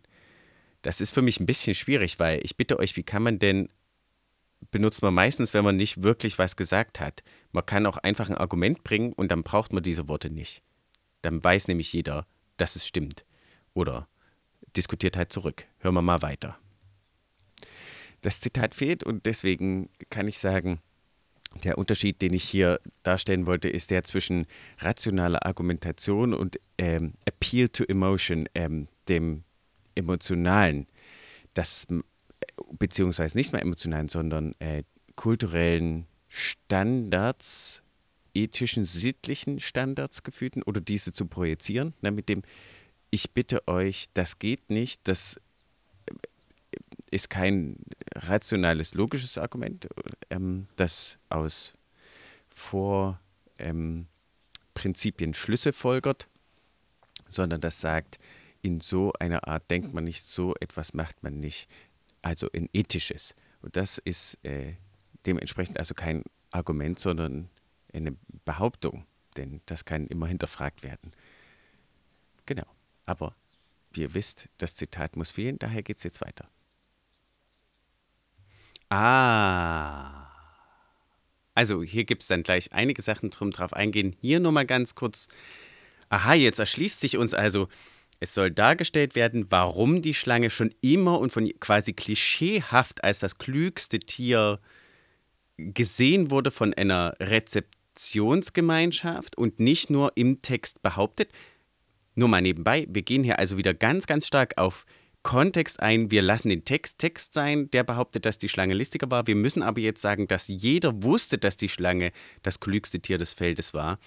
[0.81, 3.69] das ist für mich ein bisschen schwierig, weil ich bitte euch, wie kann man denn
[4.71, 7.23] benutzt man meistens, wenn man nicht wirklich was gesagt hat.
[7.51, 10.61] Man kann auch einfach ein Argument bringen und dann braucht man diese Worte nicht.
[11.21, 12.25] Dann weiß nämlich jeder,
[12.57, 13.25] dass es stimmt.
[13.73, 14.07] Oder
[14.75, 15.65] diskutiert halt zurück.
[15.79, 16.57] Hören wir mal weiter.
[18.25, 20.79] Das Zitat fehlt und deswegen kann ich sagen,
[21.63, 24.47] der Unterschied, den ich hier darstellen wollte, ist der zwischen
[24.79, 29.43] rationaler Argumentation und ähm, Appeal to Emotion, ähm, dem
[29.93, 30.87] emotionalen.
[31.53, 31.85] Das
[32.71, 34.81] beziehungsweise nicht mehr emotionalen, sondern äh,
[35.15, 37.83] kulturellen Standards,
[38.33, 42.41] ethischen, sittlichen Standards gefühlten oder diese zu projizieren, ne, mit dem
[43.11, 45.41] ich bitte euch, das geht nicht, das äh,
[47.11, 47.77] ist kein
[48.15, 49.87] rationales, logisches Argument,
[50.29, 51.73] ähm, das aus
[52.49, 56.27] Vorprinzipien ähm, Schlüsse folgert,
[57.27, 58.19] sondern das sagt,
[58.61, 61.67] in so einer Art denkt man nicht, so etwas macht man nicht
[62.25, 63.35] also ein ethisches.
[63.61, 64.73] Und das ist äh,
[65.25, 67.49] dementsprechend also kein Argument, sondern
[67.93, 69.05] eine Behauptung,
[69.37, 71.11] denn das kann immer hinterfragt werden.
[72.45, 72.65] Genau.
[73.05, 73.35] Aber
[73.91, 76.49] wie ihr wisst, das Zitat muss fehlen, daher geht es jetzt weiter.
[78.89, 80.25] Ah.
[81.55, 84.15] Also hier gibt es dann gleich einige Sachen drum drauf eingehen.
[84.19, 85.27] Hier nur mal ganz kurz.
[86.09, 87.67] Aha, jetzt erschließt sich uns also,
[88.19, 93.37] es soll dargestellt werden, warum die Schlange schon immer und von quasi klischeehaft als das
[93.37, 94.59] klügste Tier
[95.57, 101.29] gesehen wurde von einer Rezeptionsgemeinschaft und nicht nur im Text behauptet.
[102.15, 104.85] Nur mal nebenbei, wir gehen hier also wieder ganz, ganz stark auf
[105.25, 106.11] Kontext ein.
[106.11, 109.25] Wir lassen den Text Text sein, der behauptet, dass die Schlange listiger war.
[109.25, 112.11] Wir müssen aber jetzt sagen, dass jeder wusste, dass die Schlange
[112.43, 113.97] das klügste Tier des Feldes war.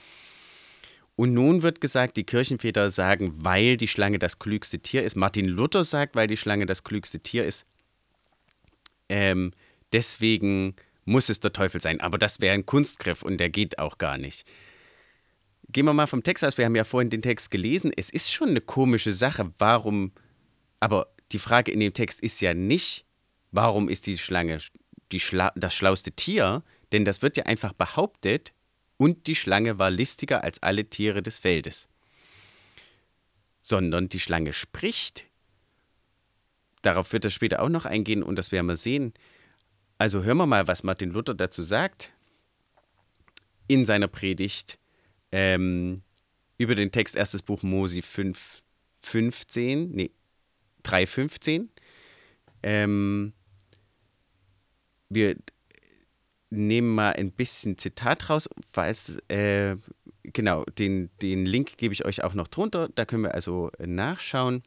[1.16, 5.16] Und nun wird gesagt, die Kirchenväter sagen, weil die Schlange das klügste Tier ist.
[5.16, 7.66] Martin Luther sagt, weil die Schlange das klügste Tier ist.
[9.08, 9.50] Ähm,
[9.92, 12.00] deswegen muss es der Teufel sein.
[12.00, 14.46] Aber das wäre ein Kunstgriff und der geht auch gar nicht.
[15.72, 16.58] Gehen wir mal vom Text aus.
[16.58, 17.90] Wir haben ja vorhin den Text gelesen.
[17.96, 19.52] Es ist schon eine komische Sache.
[19.58, 20.12] Warum?
[20.80, 23.04] Aber die Frage in dem Text ist ja nicht,
[23.50, 24.60] warum ist die Schlange
[25.12, 26.62] die Schla das schlauste Tier?
[26.92, 28.52] Denn das wird ja einfach behauptet,
[28.98, 31.88] und die Schlange war listiger als alle Tiere des Feldes.
[33.62, 35.24] Sondern die Schlange spricht.
[36.82, 39.14] Darauf wird er später auch noch eingehen und das werden wir sehen.
[39.98, 42.12] Also hören wir mal, was Martin Luther dazu sagt
[43.66, 44.78] in seiner Predigt
[45.32, 46.02] ähm,
[46.56, 48.62] über den Text erstes Buch Mosi 5,
[49.00, 50.10] 15, nee,
[50.88, 51.68] 3,15.
[52.62, 53.32] Ähm,
[55.08, 55.36] wir
[56.50, 59.76] nehme mal ein bisschen Zitat raus, falls, äh,
[60.22, 64.62] genau, den, den Link gebe ich euch auch noch drunter, da können wir also nachschauen.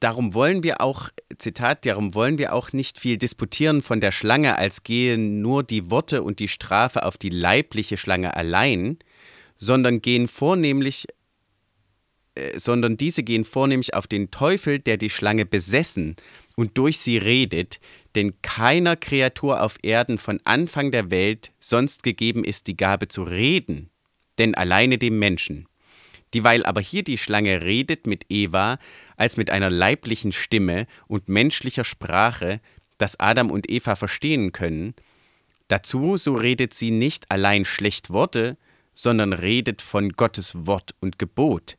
[0.00, 1.08] Darum wollen wir auch,
[1.38, 5.90] Zitat, darum wollen wir auch nicht viel disputieren von der Schlange, als gehen nur die
[5.90, 8.98] Worte und die Strafe auf die leibliche Schlange allein,
[9.64, 11.06] sondern gehen vornehmlich
[12.34, 16.16] äh, sondern diese gehen vornehmlich auf den Teufel, der die Schlange besessen
[16.56, 17.80] und durch sie redet,
[18.14, 23.22] denn keiner Kreatur auf Erden von Anfang der Welt sonst gegeben ist die Gabe zu
[23.22, 23.90] reden,
[24.38, 25.68] denn alleine dem Menschen.
[26.32, 28.78] Dieweil aber hier die Schlange redet mit Eva
[29.16, 32.60] als mit einer leiblichen Stimme und menschlicher Sprache,
[32.98, 34.94] dass Adam und Eva verstehen können,
[35.68, 38.56] dazu so redet sie nicht allein schlecht Worte,
[38.94, 41.76] sondern redet von Gottes Wort und Gebot,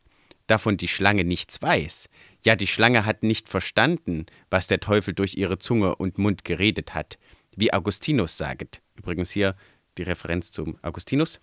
[0.48, 2.10] davon die Schlange nichts weiß.
[2.44, 6.94] Ja, die Schlange hat nicht verstanden, was der Teufel durch ihre Zunge und Mund geredet
[6.94, 7.18] hat,
[7.56, 8.82] wie Augustinus saget.
[8.96, 9.56] Übrigens hier
[9.98, 11.40] die Referenz zum Augustinus.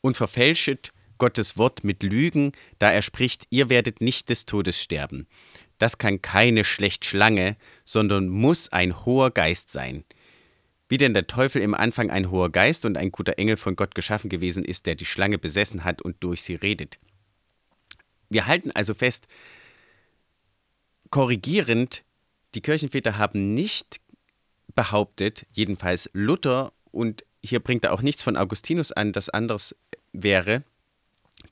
[0.00, 5.26] Und verfälschet Gottes Wort mit Lügen, da er spricht, ihr werdet nicht des Todes sterben.
[5.78, 10.04] Das kann keine schlecht Schlange, sondern muss ein hoher Geist sein.
[10.88, 13.94] Wie denn der Teufel im Anfang ein hoher Geist und ein guter Engel von Gott
[13.94, 16.98] geschaffen gewesen ist, der die Schlange besessen hat und durch sie redet.
[18.28, 19.26] Wir halten also fest,
[21.10, 22.04] korrigierend,
[22.54, 24.00] die Kirchenväter haben nicht
[24.74, 29.74] behauptet, jedenfalls Luther, und hier bringt er auch nichts von Augustinus an, das anders
[30.12, 30.64] wäre,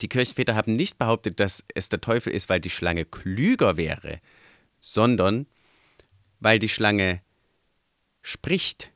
[0.00, 4.20] Die Kirchenväter haben nicht behauptet, dass es der Teufel ist, weil die Schlange klüger wäre,
[4.80, 5.46] sondern
[6.40, 7.20] weil die Schlange
[8.22, 8.90] spricht.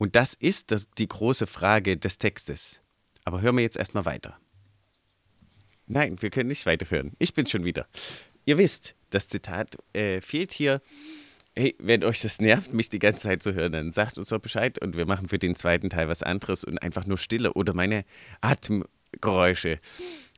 [0.00, 2.80] Und das ist das, die große Frage des Textes.
[3.26, 4.38] Aber hören wir jetzt erstmal weiter.
[5.86, 7.12] Nein, wir können nicht weiterhören.
[7.18, 7.86] Ich bin schon wieder.
[8.46, 10.80] Ihr wisst, das Zitat äh, fehlt hier.
[11.54, 14.38] Hey, wenn euch das nervt, mich die ganze Zeit zu hören, dann sagt uns doch
[14.38, 17.74] Bescheid und wir machen für den zweiten Teil was anderes und einfach nur Stille oder
[17.74, 18.06] meine
[18.40, 19.80] Atemgeräusche.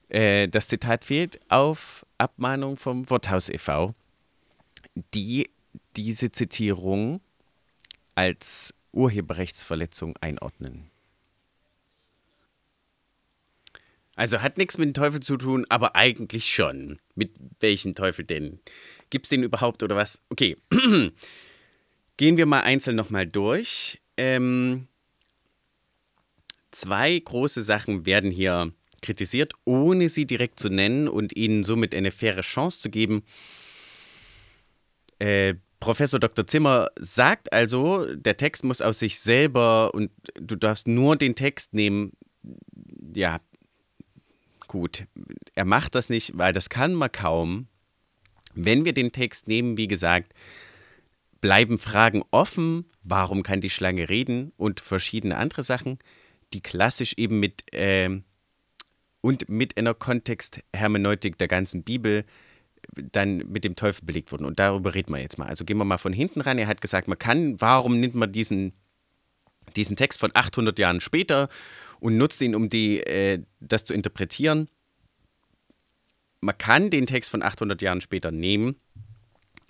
[0.08, 3.94] Äh, das Zitat fehlt auf Abmahnung vom Worthaus e.V.,
[5.14, 5.50] die
[5.94, 7.20] diese Zitierung
[8.16, 10.90] als Urheberrechtsverletzung einordnen.
[14.14, 16.98] Also hat nichts mit dem Teufel zu tun, aber eigentlich schon.
[17.14, 18.60] Mit welchem Teufel denn?
[19.10, 20.20] Gibt es den überhaupt oder was?
[20.28, 20.56] Okay.
[22.18, 24.00] Gehen wir mal einzeln nochmal durch.
[24.16, 24.86] Ähm,
[26.70, 32.12] zwei große Sachen werden hier kritisiert, ohne sie direkt zu nennen und ihnen somit eine
[32.12, 33.24] faire Chance zu geben.
[35.18, 36.46] Äh, Professor Dr.
[36.46, 41.74] Zimmer sagt also, der Text muss aus sich selber und du darfst nur den Text
[41.74, 42.12] nehmen,
[43.12, 43.40] ja,
[44.68, 45.08] gut.
[45.56, 47.66] Er macht das nicht, weil das kann man kaum.
[48.54, 50.34] Wenn wir den Text nehmen, wie gesagt,
[51.40, 52.84] bleiben Fragen offen.
[53.02, 54.52] Warum kann die Schlange reden?
[54.56, 55.98] Und verschiedene andere Sachen,
[56.52, 58.22] die klassisch eben mit äh,
[59.20, 62.24] und mit einer Kontexthermeneutik der ganzen Bibel
[62.94, 64.44] dann mit dem Teufel belegt wurden.
[64.44, 65.48] Und darüber reden wir jetzt mal.
[65.48, 66.58] Also gehen wir mal von hinten ran.
[66.58, 68.72] Er hat gesagt, man kann, warum nimmt man diesen,
[69.76, 71.48] diesen Text von 800 Jahren später
[72.00, 74.68] und nutzt ihn, um die, äh, das zu interpretieren?
[76.40, 78.76] Man kann den Text von 800 Jahren später nehmen,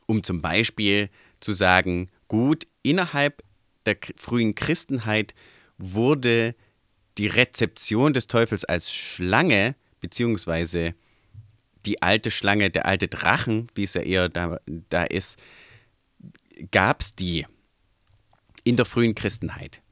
[0.07, 3.43] um zum Beispiel zu sagen, gut, innerhalb
[3.87, 5.35] der frühen Christenheit
[5.77, 6.55] wurde
[7.19, 10.95] die Rezeption des Teufels als Schlange, beziehungsweise
[11.87, 15.39] die alte Schlange, der alte Drachen, wie es ja eher da, da ist,
[16.71, 17.47] gab es die
[18.65, 19.83] in der frühen Christenheit.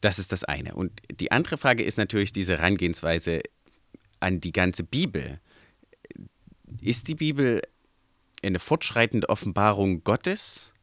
[0.00, 0.74] Das ist das eine.
[0.74, 3.42] Und die andere Frage ist natürlich diese Herangehensweise
[4.20, 5.40] an die ganze Bibel.
[6.80, 7.62] Ist die Bibel
[8.42, 10.74] eine fortschreitende Offenbarung Gottes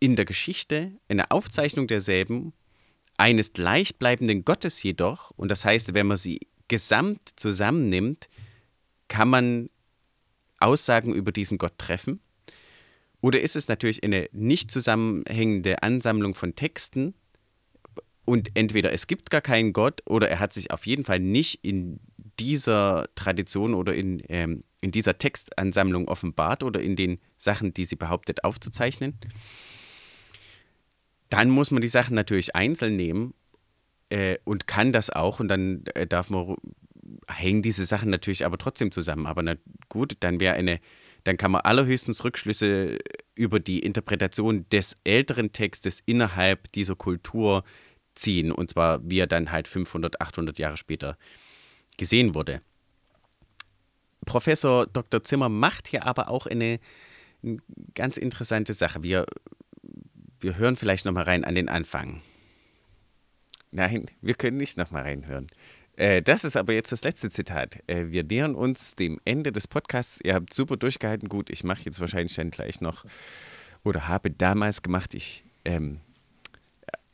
[0.00, 2.52] in der Geschichte, eine Aufzeichnung derselben,
[3.16, 8.28] eines gleichbleibenden Gottes jedoch, und das heißt, wenn man sie gesamt zusammennimmt,
[9.12, 9.68] kann man
[10.58, 12.20] Aussagen über diesen Gott treffen?
[13.20, 17.12] Oder ist es natürlich eine nicht zusammenhängende Ansammlung von Texten
[18.24, 21.62] und entweder es gibt gar keinen Gott oder er hat sich auf jeden Fall nicht
[21.62, 22.00] in
[22.40, 27.96] dieser Tradition oder in, ähm, in dieser Textansammlung offenbart oder in den Sachen, die sie
[27.96, 29.18] behauptet, aufzuzeichnen?
[31.28, 33.34] Dann muss man die Sachen natürlich einzeln nehmen
[34.08, 36.56] äh, und kann das auch und dann äh, darf man
[37.28, 39.26] hängen diese Sachen natürlich aber trotzdem zusammen.
[39.26, 39.54] Aber na
[39.88, 40.80] gut, dann wäre eine,
[41.24, 42.98] dann kann man allerhöchstens Rückschlüsse
[43.34, 47.64] über die Interpretation des älteren Textes innerhalb dieser Kultur
[48.14, 48.52] ziehen.
[48.52, 51.16] Und zwar, wie er dann halt 500, 800 Jahre später
[51.96, 52.60] gesehen wurde.
[54.24, 55.22] Professor Dr.
[55.22, 56.78] Zimmer macht hier aber auch eine,
[57.42, 57.58] eine
[57.94, 59.02] ganz interessante Sache.
[59.02, 59.26] Wir,
[60.40, 62.22] wir hören vielleicht nochmal rein an den Anfang.
[63.72, 65.46] Nein, wir können nicht nochmal reinhören.
[66.02, 67.78] Äh, das ist aber jetzt das letzte Zitat.
[67.86, 70.20] Äh, wir nähern uns dem Ende des Podcasts.
[70.20, 71.28] Ihr habt super durchgehalten.
[71.28, 73.04] Gut, ich mache jetzt wahrscheinlich dann gleich noch
[73.84, 76.00] oder habe damals gemacht, ich ähm,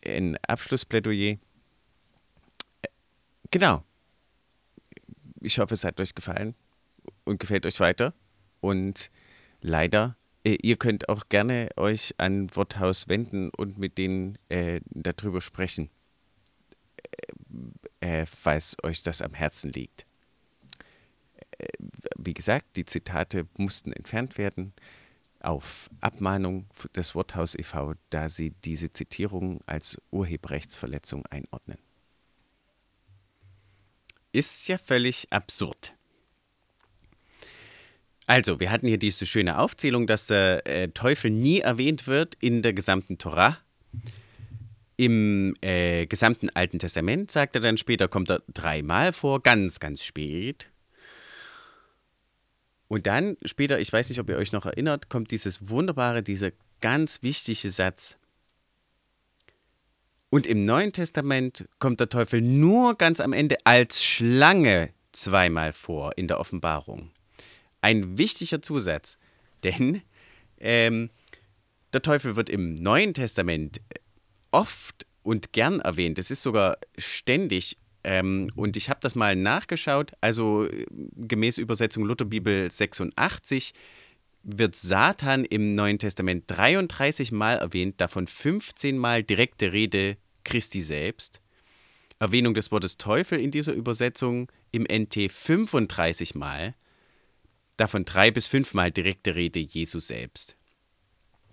[0.07, 1.33] ein Abschlussplädoyer.
[1.33, 2.89] Äh,
[3.51, 3.85] genau.
[5.43, 6.55] Ich hoffe, es hat euch gefallen
[7.25, 8.15] und gefällt euch weiter.
[8.61, 9.11] Und
[9.61, 15.43] leider, äh, ihr könnt auch gerne euch an Worthaus wenden und mit denen äh, darüber
[15.43, 15.91] sprechen
[18.01, 20.07] äh, falls euch das am Herzen liegt.
[21.59, 21.67] Äh,
[22.17, 24.73] wie gesagt, die Zitate mussten entfernt werden
[25.41, 31.79] auf Abmahnung des Worthaus e.V., da sie diese Zitierung als Urheberrechtsverletzung einordnen.
[34.33, 35.95] Ist ja völlig absurd.
[38.27, 42.61] Also, wir hatten hier diese schöne Aufzählung, dass der äh, Teufel nie erwähnt wird in
[42.61, 43.57] der gesamten Torah.
[44.99, 50.03] Im äh, gesamten Alten Testament, sagt er dann später, kommt er dreimal vor, ganz, ganz
[50.03, 50.69] spät.
[52.89, 56.51] Und dann später, ich weiß nicht, ob ihr euch noch erinnert, kommt dieses wunderbare, dieser
[56.81, 58.17] ganz wichtige Satz.
[60.31, 66.19] Und im Neuen Testament kommt der Teufel nur ganz am Ende als Schlange zweimal vor
[66.19, 67.13] in der Offenbarung.
[67.83, 69.17] Ein wichtiger Zusatz,
[69.63, 70.03] denn
[70.59, 71.11] ähm,
[71.93, 73.81] der Teufel wird im Neuen Testament
[74.51, 76.19] oft und gern erwähnt.
[76.19, 80.13] Es ist sogar ständig Ähm, und ich habe das mal nachgeschaut.
[80.21, 80.69] Also
[81.17, 83.75] gemäß Übersetzung Lutherbibel 86
[84.45, 91.41] wird Satan im Neuen Testament 33 Mal erwähnt, davon 15 Mal direkte Rede Christi selbst.
[92.19, 96.75] Erwähnung des Wortes Teufel in dieser Übersetzung im NT 35 Mal,
[97.77, 100.57] davon drei bis fünfmal direkte Rede Jesu selbst.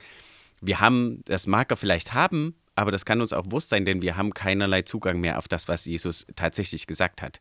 [0.62, 4.02] wir haben, das mag er vielleicht haben, aber das kann uns auch bewusst sein, denn
[4.02, 7.40] wir haben keinerlei Zugang mehr auf das, was Jesus tatsächlich gesagt hat.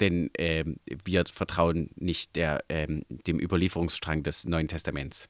[0.00, 0.64] Denn äh,
[1.04, 5.28] wir vertrauen nicht der, äh, dem Überlieferungsstrang des Neuen Testaments.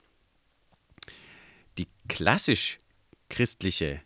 [1.78, 2.78] Die klassisch
[3.30, 4.02] christliche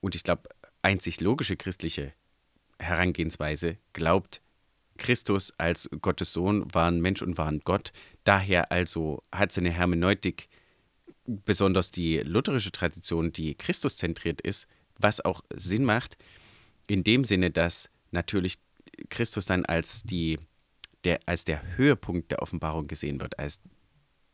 [0.00, 0.48] und ich glaube,
[0.82, 2.12] einzig logische christliche
[2.78, 4.42] Herangehensweise glaubt,
[4.98, 7.92] Christus als Gottes Sohn war ein Mensch und war ein Gott.
[8.24, 10.48] Daher also hat seine Hermeneutik,
[11.24, 14.66] besonders die lutherische Tradition, die Christus zentriert ist,
[14.98, 16.16] was auch Sinn macht,
[16.86, 18.58] in dem Sinne, dass natürlich
[19.08, 20.38] Christus dann als, die,
[21.04, 23.60] der, als der Höhepunkt der Offenbarung gesehen wird, als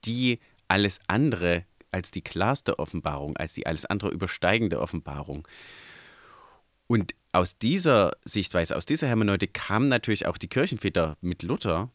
[0.04, 5.46] die alles andere als die klarste Offenbarung, als die alles andere übersteigende Offenbarung.
[6.86, 11.88] Und aus dieser Sichtweise, aus dieser Hermeneutik kamen natürlich auch die Kirchenväter mit Luther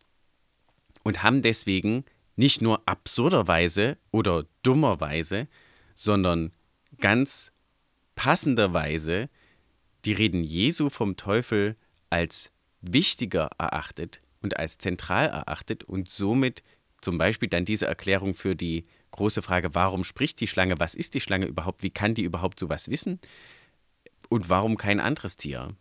[1.03, 2.05] und haben deswegen
[2.37, 5.49] nicht nur absurderweise oder dummerweise,
[5.95, 6.53] sondern
[7.01, 7.51] ganz
[8.15, 9.29] passenderweise
[10.05, 11.75] die Reden Jesu vom Teufel
[12.09, 16.63] als wichtiger erachtet und als zentral erachtet und somit
[17.01, 21.15] zum Beispiel dann diese Erklärung für die große Frage, warum spricht die Schlange, was ist
[21.15, 23.19] die Schlange überhaupt, wie kann die überhaupt sowas wissen
[24.33, 25.75] und warum kein anderes Tier?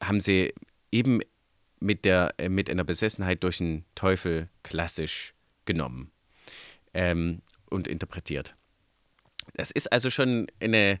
[0.00, 0.54] Haben sie
[0.92, 1.20] eben
[1.80, 5.34] mit, der, äh, mit einer Besessenheit durch den Teufel klassisch
[5.64, 6.12] genommen
[6.94, 8.54] ähm, und interpretiert.
[9.54, 11.00] Das ist also schon eine,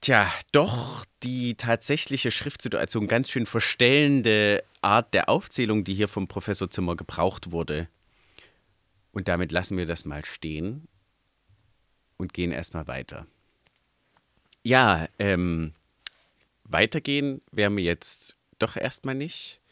[0.00, 6.70] tja, doch die tatsächliche Schriftsituation ganz schön verstellende Art der Aufzählung, die hier vom Professor
[6.70, 7.88] Zimmer gebraucht wurde.
[9.10, 10.86] Und damit lassen wir das mal stehen
[12.18, 13.26] und gehen erstmal weiter.
[14.68, 15.72] Ja, ähm,
[16.64, 19.62] weitergehen werden wir jetzt doch erstmal nicht,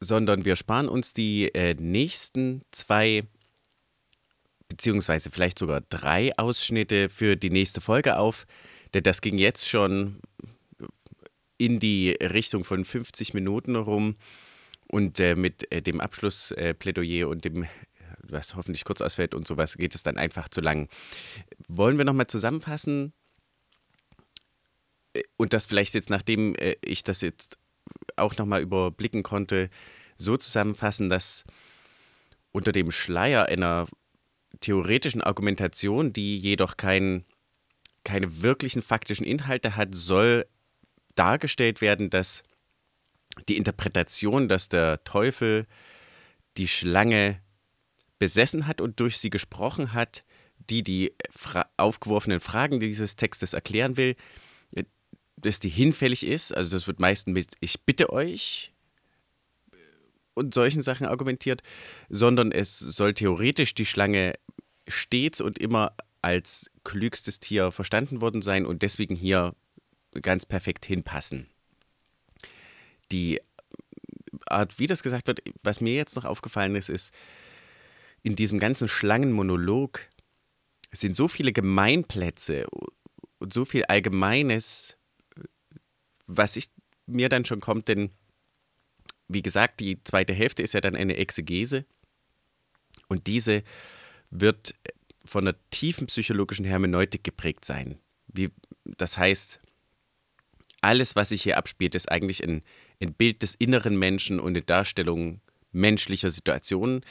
[0.00, 3.22] sondern wir sparen uns die äh, nächsten zwei,
[4.68, 8.48] beziehungsweise vielleicht sogar drei Ausschnitte für die nächste Folge auf,
[8.94, 10.18] denn das ging jetzt schon
[11.56, 14.16] in die Richtung von 50 Minuten rum.
[14.88, 17.68] Und äh, mit äh, dem Abschlussplädoyer und dem,
[18.24, 20.88] was hoffentlich kurz ausfällt und sowas, geht es dann einfach zu lang.
[21.68, 23.12] Wollen wir nochmal zusammenfassen?
[25.14, 27.58] Äh, und das vielleicht jetzt, nachdem äh, ich das jetzt
[28.16, 29.70] auch nochmal überblicken konnte,
[30.16, 31.44] so zusammenfassen, dass
[32.52, 33.86] unter dem Schleier einer
[34.60, 37.24] theoretischen Argumentation, die jedoch kein,
[38.04, 40.46] keine wirklichen faktischen Inhalte hat, soll
[41.14, 42.42] dargestellt werden, dass
[43.48, 45.66] die Interpretation, dass der Teufel
[46.56, 47.40] die Schlange
[48.18, 50.24] besessen hat und durch sie gesprochen hat,
[50.58, 54.16] die die fra aufgeworfenen Fragen dieses Textes erklären will, äh,
[55.40, 56.54] dass die hinfällig ist.
[56.54, 58.72] Also das wird meistens mit Ich bitte euch
[60.34, 61.62] und solchen Sachen argumentiert,
[62.08, 64.34] sondern es soll theoretisch die Schlange
[64.88, 69.54] stets und immer als klügstes Tier verstanden worden sein und deswegen hier
[70.22, 71.46] ganz perfekt hinpassen.
[73.12, 73.40] Die
[74.46, 77.12] Art, wie das gesagt wird, was mir jetzt noch aufgefallen ist, ist,
[78.22, 80.00] in diesem ganzen Schlangenmonolog
[80.92, 82.66] sind so viele Gemeinplätze
[83.38, 84.96] und so viel Allgemeines,
[86.30, 86.66] was ich
[87.06, 88.10] mir dann schon kommt, denn
[89.28, 91.84] wie gesagt, die zweite Hälfte ist ja dann eine Exegese
[93.08, 93.62] und diese
[94.30, 94.74] wird
[95.24, 97.98] von einer tiefen psychologischen Hermeneutik geprägt sein.
[98.26, 98.50] Wie,
[98.84, 99.60] das heißt,
[100.80, 102.62] alles, was sich hier abspielt, ist eigentlich ein,
[103.00, 105.40] ein Bild des inneren Menschen und eine Darstellung
[105.72, 107.02] menschlicher Situationen,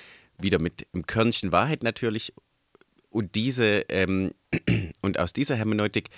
[0.42, 2.34] wieder mit einem Körnchen Wahrheit natürlich.
[3.10, 4.34] Und diese ähm,
[5.02, 6.10] und aus dieser Hermeneutik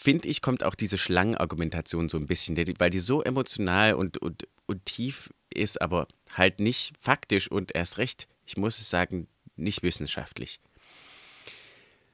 [0.00, 4.46] finde ich kommt auch diese Schlangenargumentation so ein bisschen, weil die so emotional und, und,
[4.66, 9.26] und tief ist, aber halt nicht faktisch und erst recht, ich muss es sagen,
[9.56, 10.60] nicht wissenschaftlich.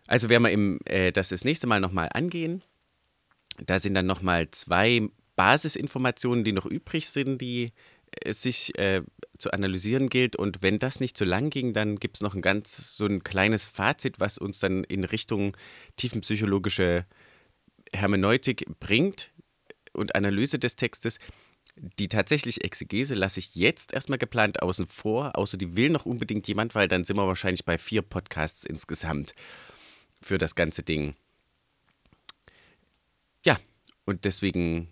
[0.07, 2.62] Also werden wir im, äh, das das nächste Mal nochmal angehen.
[3.59, 7.72] Da sind dann nochmal zwei Basisinformationen, die noch übrig sind, die
[8.22, 9.03] es sich äh,
[9.39, 10.37] zu analysieren gilt.
[10.37, 13.24] Und wenn das nicht zu lang ging, dann gibt es noch ein ganz so ein
[13.24, 15.55] kleines Fazit, was uns dann in Richtung
[15.97, 17.05] tiefenpsychologische
[17.95, 19.32] Hermeneutik bringt
[19.92, 21.18] und Analyse des Textes.
[21.76, 26.47] Die tatsächlich Exegese lasse ich jetzt erstmal geplant außen vor, außer die will noch unbedingt
[26.47, 29.32] jemand, weil dann sind wir wahrscheinlich bei vier Podcasts insgesamt
[30.22, 31.14] für das ganze Ding.
[33.45, 33.59] Ja,
[34.05, 34.88] und deswegen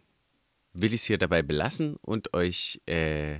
[0.73, 3.39] will ich es hier dabei belassen und euch, äh,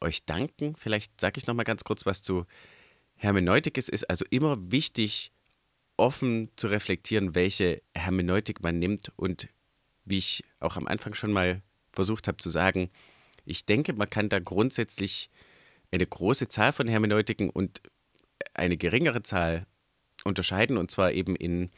[0.00, 0.74] euch danken.
[0.76, 2.46] Vielleicht sage ich noch mal ganz kurz was zu
[3.16, 3.76] Hermeneutik.
[3.76, 5.32] Es ist also immer wichtig,
[5.96, 9.48] offen zu reflektieren, welche Hermeneutik man nimmt und
[10.04, 12.90] wie ich auch am Anfang schon mal versucht habe zu sagen,
[13.44, 15.30] ich denke, man kann da grundsätzlich
[15.90, 17.82] eine große Zahl von Hermeneutiken und
[18.54, 19.66] eine geringere Zahl
[20.24, 21.70] unterscheiden, und zwar eben in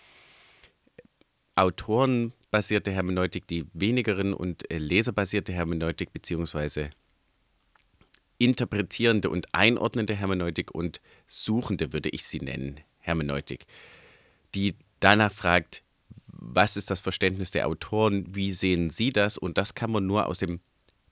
[1.57, 6.91] autorenbasierte Hermeneutik, die wenigeren und äh, leserbasierte Hermeneutik, beziehungsweise
[8.39, 13.67] interpretierende und einordnende Hermeneutik und suchende, würde ich sie nennen, Hermeneutik,
[14.57, 15.83] die danach fragt,
[16.27, 20.27] was ist das Verständnis der Autoren, wie sehen sie das und das kann man nur
[20.27, 20.61] aus dem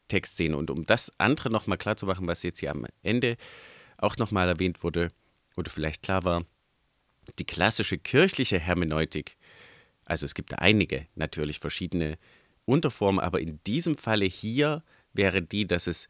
[0.09, 0.55] Text sehen.
[0.55, 3.37] Und um das andere nochmal klar zu machen, was jetzt hier am Ende
[3.99, 5.13] auch nochmal erwähnt wurde
[5.57, 6.45] oder vielleicht klar war,
[7.39, 9.37] die klassische kirchliche Hermeneutik,
[10.05, 12.19] also es gibt da einige natürlich verschiedene
[12.67, 14.83] Unterformen, aber in diesem Falle hier
[15.13, 16.09] wäre die, dass es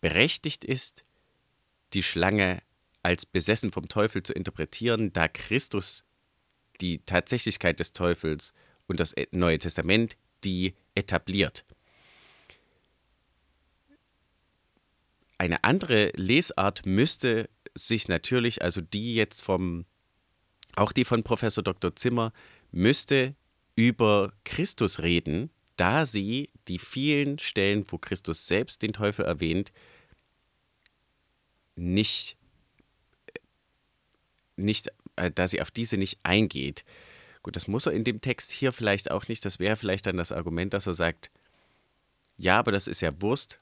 [0.00, 1.02] berechtigt ist,
[1.92, 2.60] die Schlange
[3.02, 6.04] als besessen vom Teufel zu interpretieren, da Christus
[6.80, 8.52] die Tatsächlichkeit des Teufels
[8.86, 11.64] und das Neue Testament die etabliert.
[15.38, 19.84] Eine andere Lesart müsste sich natürlich, also die jetzt vom,
[20.76, 21.96] auch die von Professor Dr.
[21.96, 22.32] Zimmer,
[22.70, 23.34] müsste
[23.76, 29.72] über Christus reden, da sie die vielen Stellen, wo Christus selbst den Teufel erwähnt,
[31.76, 32.36] nicht,
[34.56, 36.84] nicht äh, da sie auf diese nicht eingeht.
[37.42, 39.44] Gut, das muss er in dem Text hier vielleicht auch nicht.
[39.44, 41.30] Das wäre vielleicht dann das Argument, dass er sagt,
[42.36, 43.60] ja, aber das ist ja Wurst.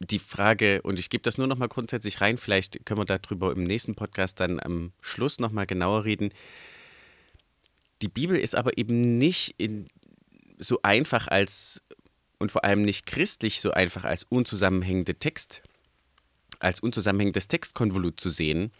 [0.00, 3.52] Die Frage, und ich gebe das nur noch mal grundsätzlich rein, vielleicht können wir darüber
[3.52, 6.30] im nächsten Podcast dann am Schluss noch mal genauer reden.
[8.02, 9.88] Die Bibel ist aber eben nicht in,
[10.58, 11.82] so einfach als
[12.38, 15.62] und vor allem nicht christlich so einfach als unzusammenhängende Text,
[16.58, 18.72] als unzusammenhängendes Textkonvolut zu sehen,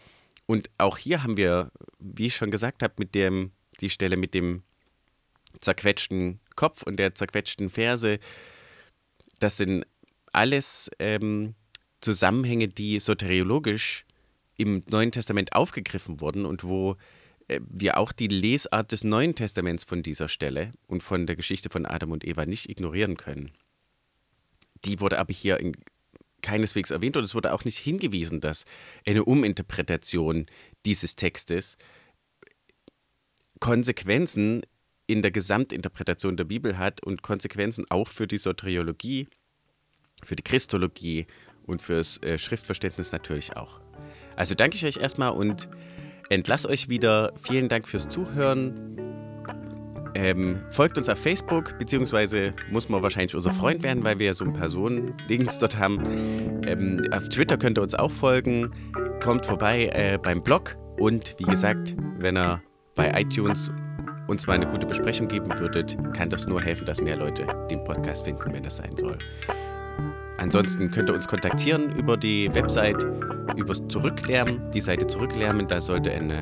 [0.47, 4.33] und auch hier haben wir, wie ich schon gesagt habe, mit dem, die Stelle mit
[4.33, 4.63] dem
[5.59, 8.19] zerquetschten Kopf und der zerquetschten Ferse,
[9.39, 9.85] das sind
[10.31, 11.55] alles ähm,
[12.01, 14.05] Zusammenhänge, die soteriologisch
[14.57, 16.97] im Neuen Testament aufgegriffen wurden und wo
[17.47, 21.69] äh, wir auch die Lesart des Neuen Testaments von dieser Stelle und von der Geschichte
[21.69, 23.51] von Adam und Eva nicht ignorieren können.
[24.83, 25.73] Die wurde aber hier in
[26.45, 28.65] keineswegs erwähnt und es wurde auch nicht hingewiesen, dass
[29.05, 30.45] eine Uminterpretation
[30.85, 31.75] dieses Textes
[33.59, 34.61] Konsequenzen
[35.07, 39.27] in der Gesamtinterpretation der Bibel hat und Konsequenzen auch für die Soteriologie,
[40.23, 41.25] für die Christologie
[41.65, 43.81] und fürs äh, Schriftverständnis natürlich auch.
[44.35, 45.67] Also danke ich euch erstmal und
[46.29, 47.33] entlasse euch wieder.
[47.41, 49.24] Vielen Dank fürs Zuhören.
[50.15, 54.33] Ähm, folgt uns auf Facebook, beziehungsweise muss man wahrscheinlich unser Freund werden, weil wir ja
[54.33, 56.01] so ein Personen-Dings dort haben.
[56.65, 58.71] Ähm, auf Twitter könnt ihr uns auch folgen.
[59.21, 62.61] Kommt vorbei äh, beim Blog und wie gesagt, wenn ihr
[62.95, 63.71] bei iTunes
[64.27, 67.83] uns mal eine gute Besprechung geben würdet, kann das nur helfen, dass mehr Leute den
[67.83, 69.17] Podcast finden, wenn das sein soll.
[70.37, 73.05] Ansonsten könnt ihr uns kontaktieren über die Website,
[73.57, 76.41] übers Zurücklärmen, die Seite Zurücklärmen, da sollte eine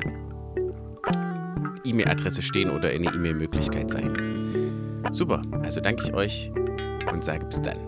[1.84, 5.02] E-Mail-Adresse stehen oder eine E-Mail-Möglichkeit sein.
[5.12, 6.50] Super, also danke ich euch
[7.12, 7.78] und sage bis dann.